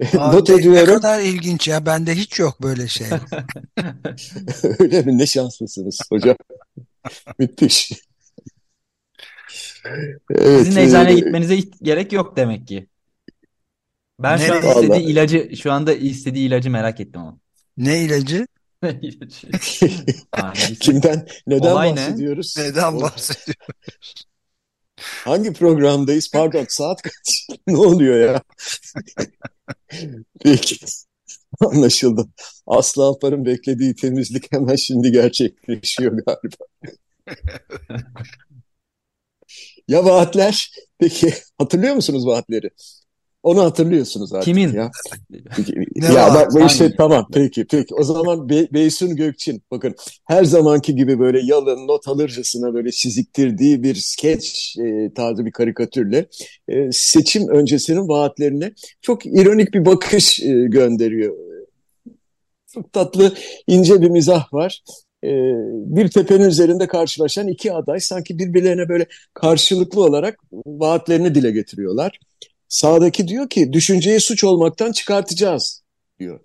Abi, 0.18 0.36
Not 0.36 0.50
ediyorum. 0.50 0.80
Ne 0.80 0.84
kadar 0.84 1.20
ilginç 1.20 1.68
ya. 1.68 1.86
Bende 1.86 2.14
hiç 2.14 2.38
yok 2.38 2.62
böyle 2.62 2.88
şey. 2.88 3.06
Öyle 4.78 5.02
mi? 5.02 5.18
Ne 5.18 5.26
şanslısınız 5.26 6.00
hocam. 6.10 6.36
Müthiş. 7.38 7.92
Evet, 10.30 10.66
Sizin 10.66 10.80
eczaneye 10.80 11.12
e... 11.12 11.16
gitmenize 11.16 11.56
gerek 11.82 12.12
yok 12.12 12.36
demek 12.36 12.68
ki. 12.68 12.86
Ben 14.20 14.38
ne? 14.38 14.46
şu 14.46 14.54
an 14.54 14.62
istediği 14.62 15.06
ilacı, 15.06 15.56
şu 15.56 15.72
anda 15.72 15.94
istediği 15.94 16.48
ilacı 16.48 16.70
merak 16.70 17.00
ettim 17.00 17.20
ama. 17.20 17.38
Ne 17.76 18.04
ilacı? 18.04 18.46
Kimden, 20.80 21.26
neden 21.46 21.72
Olay 21.72 21.90
bahsediyoruz? 21.96 22.54
Ne? 22.58 22.64
Neden 22.64 23.00
bahsediyoruz? 23.00 23.70
Hangi 25.24 25.52
programdayız? 25.52 26.30
Pardon, 26.32 26.66
saat 26.68 27.02
kaç? 27.02 27.46
ne 27.66 27.76
oluyor 27.76 28.20
ya? 28.28 28.42
Peki. 30.40 30.76
Anlaşıldı. 31.60 32.28
Aslı 32.66 33.04
Alpar'ın 33.04 33.44
beklediği 33.46 33.94
temizlik 33.94 34.52
hemen 34.52 34.76
şimdi 34.76 35.12
gerçekleşiyor 35.12 36.12
galiba. 36.12 36.56
ya 39.88 40.04
vaatler? 40.04 40.70
Peki 40.98 41.34
hatırlıyor 41.58 41.94
musunuz 41.94 42.26
vaatleri? 42.26 42.70
Onu 43.42 43.62
hatırlıyorsunuz 43.62 44.32
artık 44.32 44.44
Kimin? 44.44 44.72
ya. 44.72 44.90
ya 46.14 46.34
bak 46.34 46.52
bu 46.52 46.60
işte 46.60 46.94
tamam 46.96 47.26
peki 47.32 47.66
peki. 47.70 47.94
O 47.94 48.02
zaman 48.02 48.48
Be 48.48 48.68
Beysun 48.72 49.16
Gökçin 49.16 49.62
bakın 49.70 49.94
her 50.24 50.44
zamanki 50.44 50.94
gibi 50.94 51.18
böyle 51.18 51.40
yalın 51.44 51.86
not 51.86 52.08
alırcasına 52.08 52.74
böyle 52.74 52.90
çiziktirdiği 52.90 53.82
bir 53.82 53.94
skeç 53.94 54.76
e, 54.78 55.14
tarzı 55.14 55.46
bir 55.46 55.52
karikatürle 55.52 56.26
e, 56.68 56.92
seçim 56.92 57.48
öncesinin 57.48 58.08
vaatlerine 58.08 58.72
çok 59.02 59.26
ironik 59.26 59.74
bir 59.74 59.84
bakış 59.86 60.40
e, 60.40 60.52
gönderiyor. 60.52 61.36
Çok 62.74 62.92
tatlı 62.92 63.34
ince 63.66 64.02
bir 64.02 64.10
mizah 64.10 64.52
var 64.52 64.82
e, 65.24 65.30
bir 65.96 66.08
tepenin 66.08 66.48
üzerinde 66.48 66.86
karşılaşan 66.86 67.48
iki 67.48 67.72
aday 67.72 68.00
sanki 68.00 68.38
birbirlerine 68.38 68.88
böyle 68.88 69.06
karşılıklı 69.34 70.04
olarak 70.04 70.38
vaatlerini 70.52 71.34
dile 71.34 71.50
getiriyorlar. 71.50 72.18
Sağdaki 72.70 73.28
diyor 73.28 73.48
ki 73.48 73.72
düşünceyi 73.72 74.20
suç 74.20 74.44
olmaktan 74.44 74.92
çıkartacağız 74.92 75.82
diyor. 76.18 76.40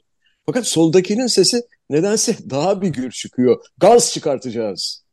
Fakat 0.45 0.67
soldakinin 0.67 1.27
sesi 1.27 1.61
nedense 1.89 2.35
daha 2.49 2.81
bir 2.81 2.87
gür 2.87 3.11
çıkıyor. 3.11 3.65
Gaz 3.77 4.11
çıkartacağız. 4.11 5.03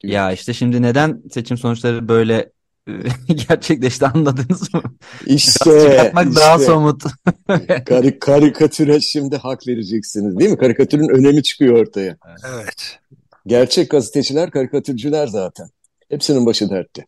Diyor. 0.00 0.14
Ya 0.14 0.32
işte 0.32 0.54
şimdi 0.54 0.82
neden 0.82 1.22
seçim 1.32 1.58
sonuçları 1.58 2.08
böyle 2.08 2.52
e, 2.88 2.92
gerçekleşti 3.48 4.06
anladınız 4.06 4.74
mı? 4.74 4.82
İşte, 5.26 5.52
çıkartmak 5.52 6.28
işte. 6.28 6.40
daha 6.40 6.58
somut. 6.58 7.02
Kar 7.86 8.18
karikatüre 8.18 9.00
şimdi 9.00 9.36
hak 9.36 9.66
vereceksiniz 9.68 10.38
değil 10.38 10.50
mi? 10.50 10.58
Karikatürün 10.58 11.08
önemi 11.08 11.42
çıkıyor 11.42 11.78
ortaya. 11.78 12.16
Evet. 12.54 12.98
Gerçek 13.46 13.90
gazeteciler 13.90 14.50
karikatürcüler 14.50 15.26
zaten. 15.26 15.68
Hepsinin 16.08 16.46
başı 16.46 16.70
dertte. 16.70 17.04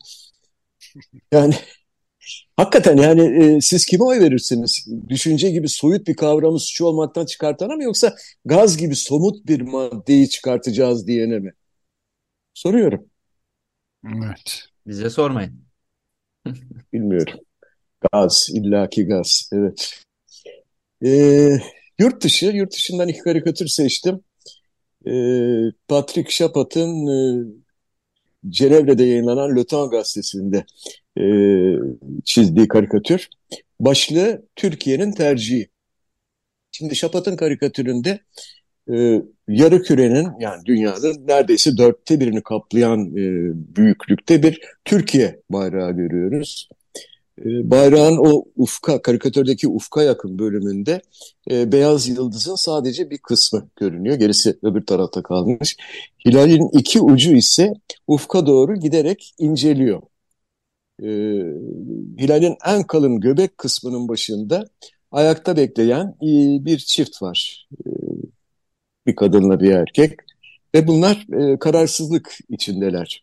Yani 1.32 1.54
Hakikaten 2.58 2.96
yani 2.96 3.44
e, 3.44 3.60
siz 3.60 3.86
kime 3.86 4.04
oy 4.04 4.20
verirsiniz? 4.20 4.86
Düşünce 5.08 5.50
gibi 5.50 5.68
soyut 5.68 6.06
bir 6.06 6.16
kavramı 6.16 6.60
suçu 6.60 6.86
olmaktan 6.86 7.26
çıkartana 7.26 7.76
mı 7.76 7.82
yoksa 7.82 8.16
gaz 8.44 8.76
gibi 8.76 8.96
somut 8.96 9.46
bir 9.46 9.60
maddeyi 9.60 10.28
çıkartacağız 10.28 11.06
diyene 11.06 11.38
mi? 11.38 11.52
Soruyorum. 12.54 13.06
Evet. 14.06 14.62
Bize 14.86 15.10
sormayın. 15.10 15.64
Bilmiyorum. 16.92 17.40
Gaz, 18.12 18.48
illaki 18.52 19.04
gaz. 19.04 19.50
Evet. 19.52 20.02
E, 21.04 21.10
yurt 21.98 22.22
dışı, 22.22 22.46
yurt 22.46 22.72
dışından 22.72 23.08
iki 23.08 23.20
karikatür 23.20 23.66
seçtim. 23.66 24.20
E, 25.06 25.12
Patrick 25.88 26.30
Chapat'ın 26.30 27.06
e, 27.06 27.44
Cenevre'de 28.48 29.04
yayınlanan 29.04 29.56
Le 29.56 29.66
Temps 29.66 29.90
gazetesinde 29.90 30.64
e, 31.18 31.24
çizdiği 32.24 32.68
karikatür. 32.68 33.28
Başlığı 33.80 34.42
Türkiye'nin 34.56 35.12
tercihi. 35.12 35.68
Şimdi 36.72 36.96
Şapat'ın 36.96 37.36
karikatüründe 37.36 38.20
e, 38.92 39.22
yarı 39.48 39.82
kürenin 39.82 40.28
yani 40.40 40.64
dünyanın 40.64 41.26
neredeyse 41.28 41.76
dörtte 41.76 42.20
birini 42.20 42.42
kaplayan 42.42 43.06
e, 43.06 43.52
büyüklükte 43.76 44.42
bir 44.42 44.60
Türkiye 44.84 45.40
bayrağı 45.50 45.92
görüyoruz. 45.92 46.68
E, 47.38 47.70
bayrağın 47.70 48.16
o 48.16 48.44
ufka, 48.56 49.02
karikatürdeki 49.02 49.68
ufka 49.68 50.02
yakın 50.02 50.38
bölümünde 50.38 51.00
e, 51.50 51.72
beyaz 51.72 52.08
yıldızın 52.08 52.54
sadece 52.54 53.10
bir 53.10 53.18
kısmı 53.18 53.68
görünüyor. 53.76 54.16
Gerisi 54.16 54.58
öbür 54.62 54.86
tarafta 54.86 55.22
kalmış. 55.22 55.76
Hilalin 56.26 56.68
iki 56.78 57.00
ucu 57.00 57.36
ise 57.36 57.72
ufka 58.06 58.46
doğru 58.46 58.76
giderek 58.76 59.34
inceliyor 59.38 60.02
e, 61.02 61.08
hilalin 62.18 62.56
en 62.66 62.82
kalın 62.82 63.20
göbek 63.20 63.58
kısmının 63.58 64.08
başında 64.08 64.68
ayakta 65.10 65.56
bekleyen 65.56 66.06
e, 66.22 66.28
bir 66.64 66.78
çift 66.78 67.22
var. 67.22 67.68
E, 67.86 67.88
bir 69.06 69.16
kadınla 69.16 69.60
bir 69.60 69.70
erkek. 69.70 70.20
Ve 70.74 70.86
bunlar 70.86 71.26
e, 71.32 71.58
kararsızlık 71.58 72.38
içindeler. 72.48 73.22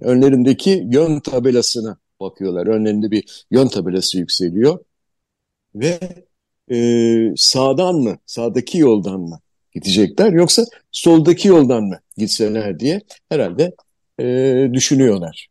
Önlerindeki 0.00 0.88
yön 0.92 1.20
tabelasına 1.20 1.98
bakıyorlar. 2.20 2.66
Önlerinde 2.66 3.10
bir 3.10 3.44
yön 3.50 3.68
tabelası 3.68 4.18
yükseliyor. 4.18 4.78
Ve 5.74 5.98
e, 6.70 6.76
sağdan 7.36 7.94
mı, 7.94 8.18
sağdaki 8.26 8.78
yoldan 8.78 9.20
mı 9.20 9.40
gidecekler 9.72 10.32
yoksa 10.32 10.64
soldaki 10.92 11.48
yoldan 11.48 11.84
mı 11.84 12.00
gitseler 12.16 12.80
diye 12.80 13.00
herhalde 13.28 13.74
e, 14.20 14.68
düşünüyorlar. 14.72 15.48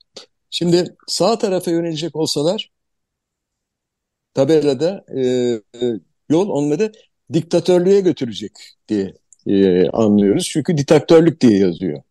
Şimdi 0.57 0.95
sağ 1.07 1.37
tarafa 1.37 1.71
yönelecek 1.71 2.15
olsalar 2.15 2.71
tabelada 4.33 5.05
e, 5.15 5.21
e, 5.21 5.99
yol 6.29 6.49
onları 6.49 6.91
diktatörlüğe 7.33 8.01
götürecek 8.01 8.51
diye 8.87 9.13
e, 9.47 9.87
anlıyoruz. 9.89 10.49
Çünkü 10.49 10.77
diktatörlük 10.77 11.41
diye 11.41 11.57
yazıyor. 11.57 12.01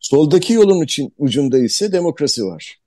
Soldaki 0.00 0.52
yolun 0.52 0.84
için 0.84 1.14
ucunda 1.18 1.58
ise 1.58 1.92
demokrasi 1.92 2.44
var. 2.44 2.80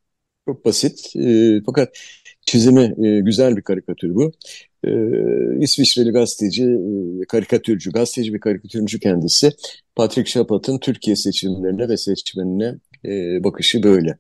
Çok 0.45 0.65
basit 0.65 1.15
e, 1.15 1.62
fakat 1.65 1.97
çizimi 2.41 3.08
e, 3.08 3.19
güzel 3.19 3.58
bir 3.58 3.62
karikatür 3.62 4.15
bu. 4.15 4.32
E, 4.84 4.91
İsviçreli 5.60 6.12
gazeteci, 6.12 6.63
e, 6.63 7.25
karikatürcü, 7.25 7.91
gazeteci 7.91 8.34
bir 8.34 8.39
karikatürcü 8.39 8.99
kendisi. 8.99 9.52
Patrick 9.95 10.32
Chapat'ın 10.32 10.80
Türkiye 10.80 11.15
seçimlerine 11.15 11.89
ve 11.89 11.97
seçmenine 11.97 12.75
e, 13.06 13.43
bakışı 13.43 13.84
böyle 13.84 14.17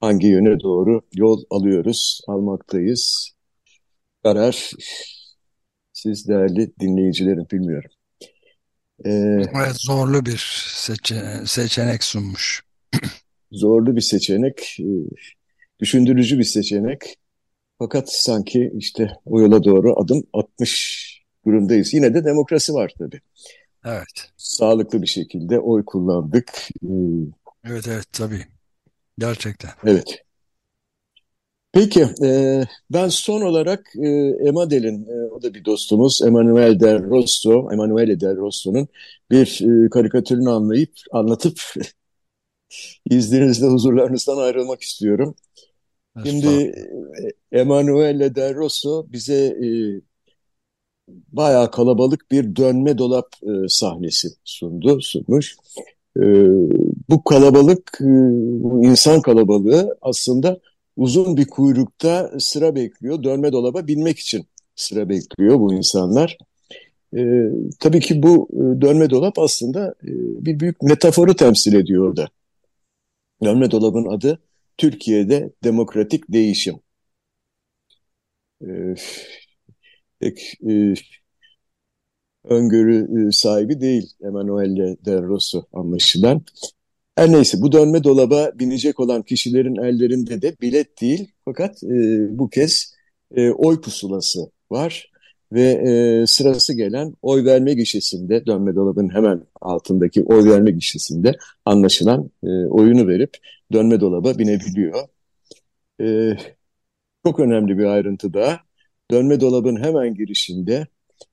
hangi 0.00 0.26
yöne 0.26 0.60
doğru 0.60 1.02
yol 1.14 1.44
alıyoruz, 1.50 2.20
almaktayız. 2.28 3.30
Karar 4.22 4.70
siz 5.92 6.28
değerli 6.28 6.72
dinleyicilerim 6.80 7.46
bilmiyorum. 7.52 7.90
Ee, 9.04 9.10
evet, 9.54 9.76
zorlu 9.76 10.26
bir 10.26 10.66
seçe 10.74 11.22
seçenek 11.46 12.04
sunmuş. 12.04 12.62
zorlu 13.52 13.96
bir 13.96 14.00
seçenek, 14.00 14.76
e, 14.80 14.86
düşündürücü 15.80 16.38
bir 16.38 16.44
seçenek. 16.44 17.18
Fakat 17.78 18.12
sanki 18.12 18.72
işte 18.74 19.10
o 19.26 19.40
yola 19.40 19.64
doğru 19.64 20.00
adım 20.00 20.22
atmış 20.32 21.06
durumdayız. 21.46 21.94
Yine 21.94 22.14
de 22.14 22.24
demokrasi 22.24 22.74
var 22.74 22.92
tabii. 22.98 23.20
Evet. 23.84 24.32
Sağlıklı 24.36 25.02
bir 25.02 25.06
şekilde 25.06 25.60
oy 25.60 25.84
kullandık. 25.84 26.52
Ee, 26.84 26.88
Evet 27.64 27.88
evet 27.88 28.06
tabii. 28.12 28.46
Gerçekten. 29.18 29.70
Evet. 29.84 30.22
Peki, 31.72 32.06
e, 32.22 32.62
ben 32.90 33.08
son 33.08 33.40
olarak 33.42 33.92
e, 33.96 34.08
Emadel'in, 34.48 35.06
e, 35.08 35.30
o 35.32 35.42
da 35.42 35.54
bir 35.54 35.64
dostumuz, 35.64 36.22
Emanuele 36.22 36.80
Del 36.80 37.10
Rosso, 37.10 37.68
Emanuele 37.72 38.20
Del 38.20 38.36
Rosso'nun 38.36 38.88
bir 39.30 39.60
e, 39.86 39.90
karikatürünü 39.90 40.50
anlayıp, 40.50 40.92
anlatıp 41.12 41.60
izninizle 43.10 43.66
huzurlarınızdan 43.66 44.36
ayrılmak 44.38 44.82
istiyorum. 44.82 45.34
Şimdi 46.24 46.46
e, 47.52 47.58
Emanuele 47.60 48.34
Del 48.34 48.54
Rosso 48.54 49.06
bize 49.12 49.46
e, 49.46 49.68
bayağı 51.08 51.70
kalabalık 51.70 52.30
bir 52.30 52.56
dönme 52.56 52.98
dolap 52.98 53.28
e, 53.42 53.68
sahnesi 53.68 54.28
sundu, 54.44 55.00
sunmuş. 55.02 55.56
E, 56.16 56.26
bu 57.08 57.24
kalabalık, 57.24 57.98
e, 58.00 58.04
bu 58.62 58.84
insan 58.84 59.22
kalabalığı 59.22 59.98
aslında 60.02 60.60
uzun 60.96 61.36
bir 61.36 61.46
kuyrukta 61.46 62.32
sıra 62.38 62.74
bekliyor. 62.74 63.22
Dönme 63.22 63.52
dolaba 63.52 63.86
binmek 63.86 64.18
için 64.18 64.46
sıra 64.76 65.08
bekliyor 65.08 65.60
bu 65.60 65.74
insanlar. 65.74 66.38
E, 67.16 67.20
tabii 67.80 68.00
ki 68.00 68.22
bu 68.22 68.48
e, 68.52 68.80
dönme 68.80 69.10
dolap 69.10 69.38
aslında 69.38 69.94
e, 70.02 70.10
bir 70.46 70.60
büyük 70.60 70.82
metaforu 70.82 71.36
temsil 71.36 71.74
ediyor 71.74 72.08
orada. 72.08 72.28
Dönme 73.44 73.70
dolabın 73.70 74.06
adı 74.06 74.38
Türkiye'de 74.78 75.50
demokratik 75.64 76.32
değişim. 76.32 76.76
E, 78.60 78.94
e, 80.22 80.94
öngörü 82.46 83.28
e, 83.28 83.32
sahibi 83.32 83.80
değil 83.80 84.10
Emanuele 84.24 84.96
Del 85.04 85.22
Rosso 85.22 85.62
anlaşılan. 85.72 86.42
Her 87.16 87.32
neyse 87.32 87.60
bu 87.60 87.72
dönme 87.72 88.04
dolaba 88.04 88.52
binecek 88.54 89.00
olan 89.00 89.22
kişilerin 89.22 89.76
ellerinde 89.76 90.42
de 90.42 90.56
bilet 90.60 91.00
değil 91.00 91.32
fakat 91.44 91.82
e, 91.82 91.88
bu 92.38 92.50
kez 92.50 92.94
e, 93.36 93.50
oy 93.50 93.80
pusulası 93.80 94.50
var 94.70 95.10
ve 95.52 95.62
e, 95.62 96.26
sırası 96.26 96.76
gelen 96.76 97.14
oy 97.22 97.44
verme 97.44 97.74
gişesinde 97.74 98.46
dönme 98.46 98.74
dolabın 98.74 99.14
hemen 99.14 99.42
altındaki 99.60 100.24
oy 100.24 100.50
verme 100.50 100.70
gişesinde 100.70 101.32
anlaşılan 101.64 102.30
e, 102.44 102.48
oyunu 102.48 103.08
verip 103.08 103.30
dönme 103.72 104.00
dolaba 104.00 104.38
binebiliyor. 104.38 105.08
E, 106.00 106.36
çok 107.26 107.40
önemli 107.40 107.78
bir 107.78 107.84
ayrıntı 107.84 108.34
daha 108.34 108.60
dönme 109.10 109.40
dolabın 109.40 109.82
hemen 109.82 110.14
girişinde 110.14 110.86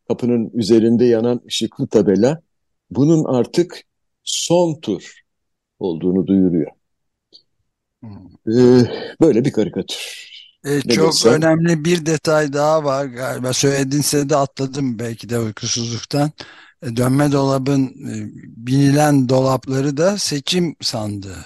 kapının 0.08 0.52
üzerinde 0.54 1.06
yanan 1.06 1.42
ışıklı 1.48 1.88
tabela 1.88 2.42
bunun 2.90 3.24
artık 3.24 3.84
son 4.24 4.80
tur 4.80 5.22
olduğunu 5.80 6.28
duyuruyor. 6.28 6.72
Ee, 8.48 8.86
böyle 9.22 9.46
bir 9.46 9.52
karikatür. 9.52 10.34
Ee, 10.66 10.82
çok 10.82 11.12
desem? 11.12 11.34
önemli 11.34 11.86
bir 11.86 12.06
detay 12.06 12.54
daha 12.54 12.84
var 12.84 13.06
galiba. 13.06 13.54
Söylediğinse 13.54 14.30
de 14.30 14.36
atladım 14.36 15.00
belki 15.00 15.30
de 15.30 15.40
uykusuzluktan. 15.40 16.32
E, 16.84 16.96
dönme 16.96 17.32
dolabın 17.32 17.84
e, 17.86 18.14
binilen 18.58 19.30
dolapları 19.30 19.98
da 19.98 20.18
seçim 20.18 20.76
sandığı. 20.82 21.46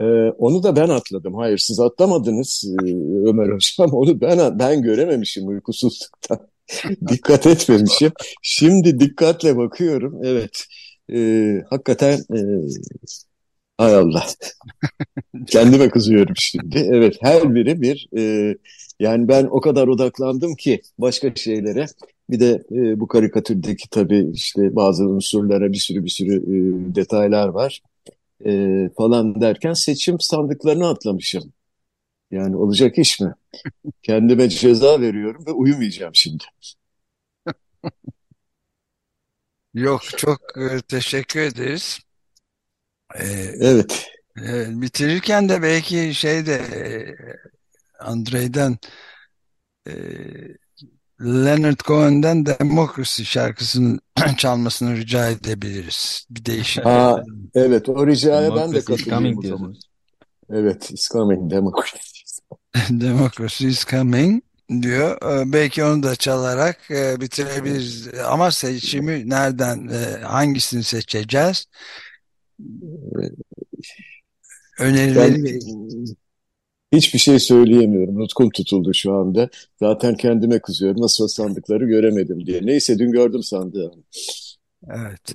Ee, 0.00 0.04
onu 0.38 0.62
da 0.62 0.76
ben 0.76 0.88
atladım. 0.88 1.34
Hayır 1.34 1.58
siz 1.58 1.80
atlamadınız 1.80 2.64
e, 2.64 2.92
Ömer 3.28 3.48
Hocam. 3.48 3.90
Onu 3.92 4.20
ben 4.20 4.58
ben 4.58 4.82
görememişim 4.82 5.48
uykusuzluktan. 5.48 6.51
Dikkat 7.08 7.46
etmemişim. 7.46 8.12
Şimdi 8.42 9.00
dikkatle 9.00 9.56
bakıyorum. 9.56 10.20
Evet. 10.24 10.64
Ee, 11.12 11.62
hakikaten 11.70 12.18
e, 12.18 12.38
hay 13.78 13.94
Allah. 13.94 14.26
Kendime 15.46 15.90
kızıyorum 15.90 16.34
şimdi. 16.36 16.78
Evet 16.92 17.16
her 17.20 17.54
biri 17.54 17.82
bir 17.82 18.08
e, 18.18 18.54
yani 19.00 19.28
ben 19.28 19.44
o 19.50 19.60
kadar 19.60 19.88
odaklandım 19.88 20.54
ki 20.54 20.82
başka 20.98 21.34
şeylere. 21.34 21.86
Bir 22.30 22.40
de 22.40 22.62
e, 22.72 23.00
bu 23.00 23.08
karikatürdeki 23.08 23.90
tabii 23.90 24.30
işte 24.32 24.76
bazı 24.76 25.08
unsurlara 25.08 25.72
bir 25.72 25.78
sürü 25.78 26.04
bir 26.04 26.10
sürü 26.10 26.36
e, 26.36 26.94
detaylar 26.94 27.48
var 27.48 27.82
e, 28.46 28.90
falan 28.96 29.40
derken 29.40 29.72
seçim 29.72 30.20
sandıklarını 30.20 30.88
atlamışım. 30.88 31.52
Yani 32.32 32.56
olacak 32.56 32.98
iş 32.98 33.20
mi? 33.20 33.34
Kendime 34.02 34.48
ceza 34.48 35.00
veriyorum 35.00 35.44
ve 35.46 35.50
uyumayacağım 35.52 36.14
şimdi. 36.14 36.44
Yok 39.74 40.02
çok 40.16 40.40
e, 40.56 40.80
teşekkür 40.80 41.40
ederiz. 41.40 42.00
Ee, 43.14 43.24
evet. 43.60 44.06
E, 44.38 44.80
bitirirken 44.80 45.48
de 45.48 45.62
belki 45.62 46.14
şey 46.14 46.46
de 46.46 46.54
e, 46.54 46.80
Andrei'den 48.04 48.78
e, 49.86 49.92
Leonard 51.20 51.80
Cohen'den 51.84 52.46
Democracy 52.46 53.22
şarkısını 53.22 53.98
çalmasını 54.38 54.96
rica 54.96 55.30
edebiliriz. 55.30 56.26
Bir 56.30 56.44
değişik. 56.44 56.86
Aa, 56.86 57.22
evet 57.54 57.88
o 57.88 58.06
ricaya 58.06 58.56
ben 58.56 58.72
de 58.72 58.82
o 59.38 59.42
zaman. 59.42 59.74
Evet, 60.50 60.90
is 60.90 61.08
coming, 61.08 61.50
democracy. 61.50 62.11
democracy 62.90 63.68
is 63.68 63.86
coming 63.86 64.42
diyor. 64.82 65.16
Ee, 65.22 65.52
belki 65.52 65.84
onu 65.84 66.02
da 66.02 66.16
çalarak 66.16 66.90
e, 66.90 67.20
bitirebiliriz. 67.20 68.08
Ama 68.26 68.50
seçimi 68.50 69.30
nereden, 69.30 69.88
e, 69.88 70.22
hangisini 70.22 70.82
seçeceğiz? 70.82 71.66
Önerileri 74.78 75.44
ben, 75.44 75.60
hiçbir 76.92 77.18
şey 77.18 77.38
söyleyemiyorum. 77.38 78.18
Nutkum 78.18 78.50
tutuldu 78.50 78.94
şu 78.94 79.14
anda. 79.14 79.48
Zaten 79.80 80.14
kendime 80.14 80.58
kızıyorum. 80.58 81.02
Nasıl 81.02 81.28
sandıkları 81.28 81.84
göremedim 81.84 82.46
diye. 82.46 82.66
Neyse 82.66 82.98
dün 82.98 83.12
gördüm 83.12 83.42
sandığı. 83.42 83.92
Evet. 84.90 85.34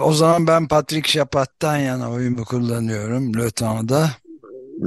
O 0.00 0.12
zaman 0.12 0.46
ben 0.46 0.68
Patrick 0.68 1.08
Chapat'tan 1.08 1.76
yana 1.76 2.10
oyumu 2.10 2.44
kullanıyorum 2.44 3.34
Lötan'da. 3.34 4.10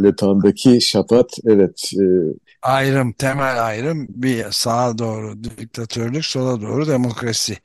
Lötan'daki 0.04 0.80
Chapat 0.80 1.38
evet. 1.46 1.92
E... 1.94 2.04
Ayrım, 2.62 3.14
temel 3.14 3.66
ayrım 3.66 4.08
bir 4.10 4.52
sağa 4.52 4.98
doğru 4.98 5.44
diktatörlük, 5.44 6.26
sola 6.26 6.62
doğru 6.62 6.88
demokrasi 6.88 7.58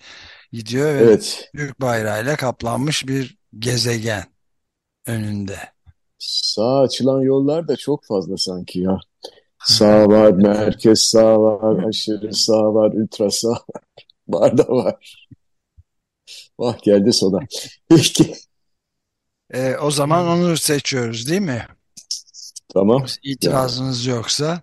gidiyor 0.53 0.95
ve 0.95 0.99
evet. 0.99 1.51
Türk 1.57 1.81
bayrağıyla 1.81 2.37
kaplanmış 2.37 3.09
bir 3.09 3.37
gezegen 3.59 4.25
önünde. 5.07 5.59
Sağ 6.19 6.81
açılan 6.81 7.21
yollar 7.21 7.69
da 7.69 7.77
çok 7.77 8.05
fazla 8.05 8.37
sanki 8.37 8.81
ya. 8.81 8.99
Sağ 9.65 10.09
var, 10.09 10.33
merkez 10.33 11.03
sağ 11.03 11.41
var, 11.41 11.85
aşırı 11.85 12.35
sağ 12.35 12.75
var, 12.75 12.93
ultra 12.93 13.31
sağ 13.31 13.49
var. 13.51 13.83
Barda 14.29 14.69
var. 14.69 15.29
Vah 16.59 16.83
geldi 16.83 17.13
sona. 17.13 17.39
Peki. 17.89 18.35
E, 19.51 19.77
o 19.77 19.91
zaman 19.91 20.29
onu 20.29 20.57
seçiyoruz 20.57 21.29
değil 21.31 21.41
mi? 21.41 21.67
Tamam. 22.69 23.07
İtirazınız 23.23 24.07
yani. 24.07 24.17
yoksa. 24.17 24.63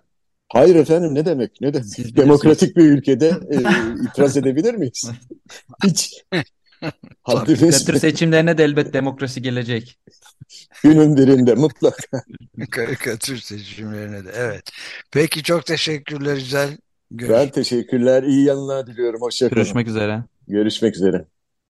Hayır 0.52 0.74
efendim 0.74 1.14
ne 1.14 1.24
demek? 1.24 1.60
Ne 1.60 1.74
demek? 1.74 2.16
Demokratik 2.16 2.76
bir 2.76 2.84
ülkede 2.84 3.28
e, 3.50 3.56
itiraz 4.04 4.36
edebilir 4.36 4.74
miyiz? 4.74 5.10
Hiç. 5.84 6.24
Karikatür 7.26 7.98
seçimlerine 7.98 8.58
de 8.58 8.64
elbet 8.64 8.92
demokrasi 8.92 9.42
gelecek. 9.42 9.98
Günün 10.82 11.16
birinde 11.16 11.54
mutlaka. 11.54 12.22
Karikatür 12.70 13.38
seçimlerine 13.38 14.24
de 14.24 14.30
evet. 14.34 14.62
Peki 15.10 15.42
çok 15.42 15.66
teşekkürler 15.66 16.36
güzel. 16.36 16.78
Görüş 17.10 17.32
ben 17.32 17.50
teşekkürler. 17.50 18.22
İyi 18.22 18.44
yanlar 18.44 18.86
diliyorum. 18.86 19.20
Hoşçakalın. 19.20 19.62
Görüşmek 19.62 19.88
üzere. 19.88 20.24
Görüşmek 20.48 20.96
üzere. 20.96 21.24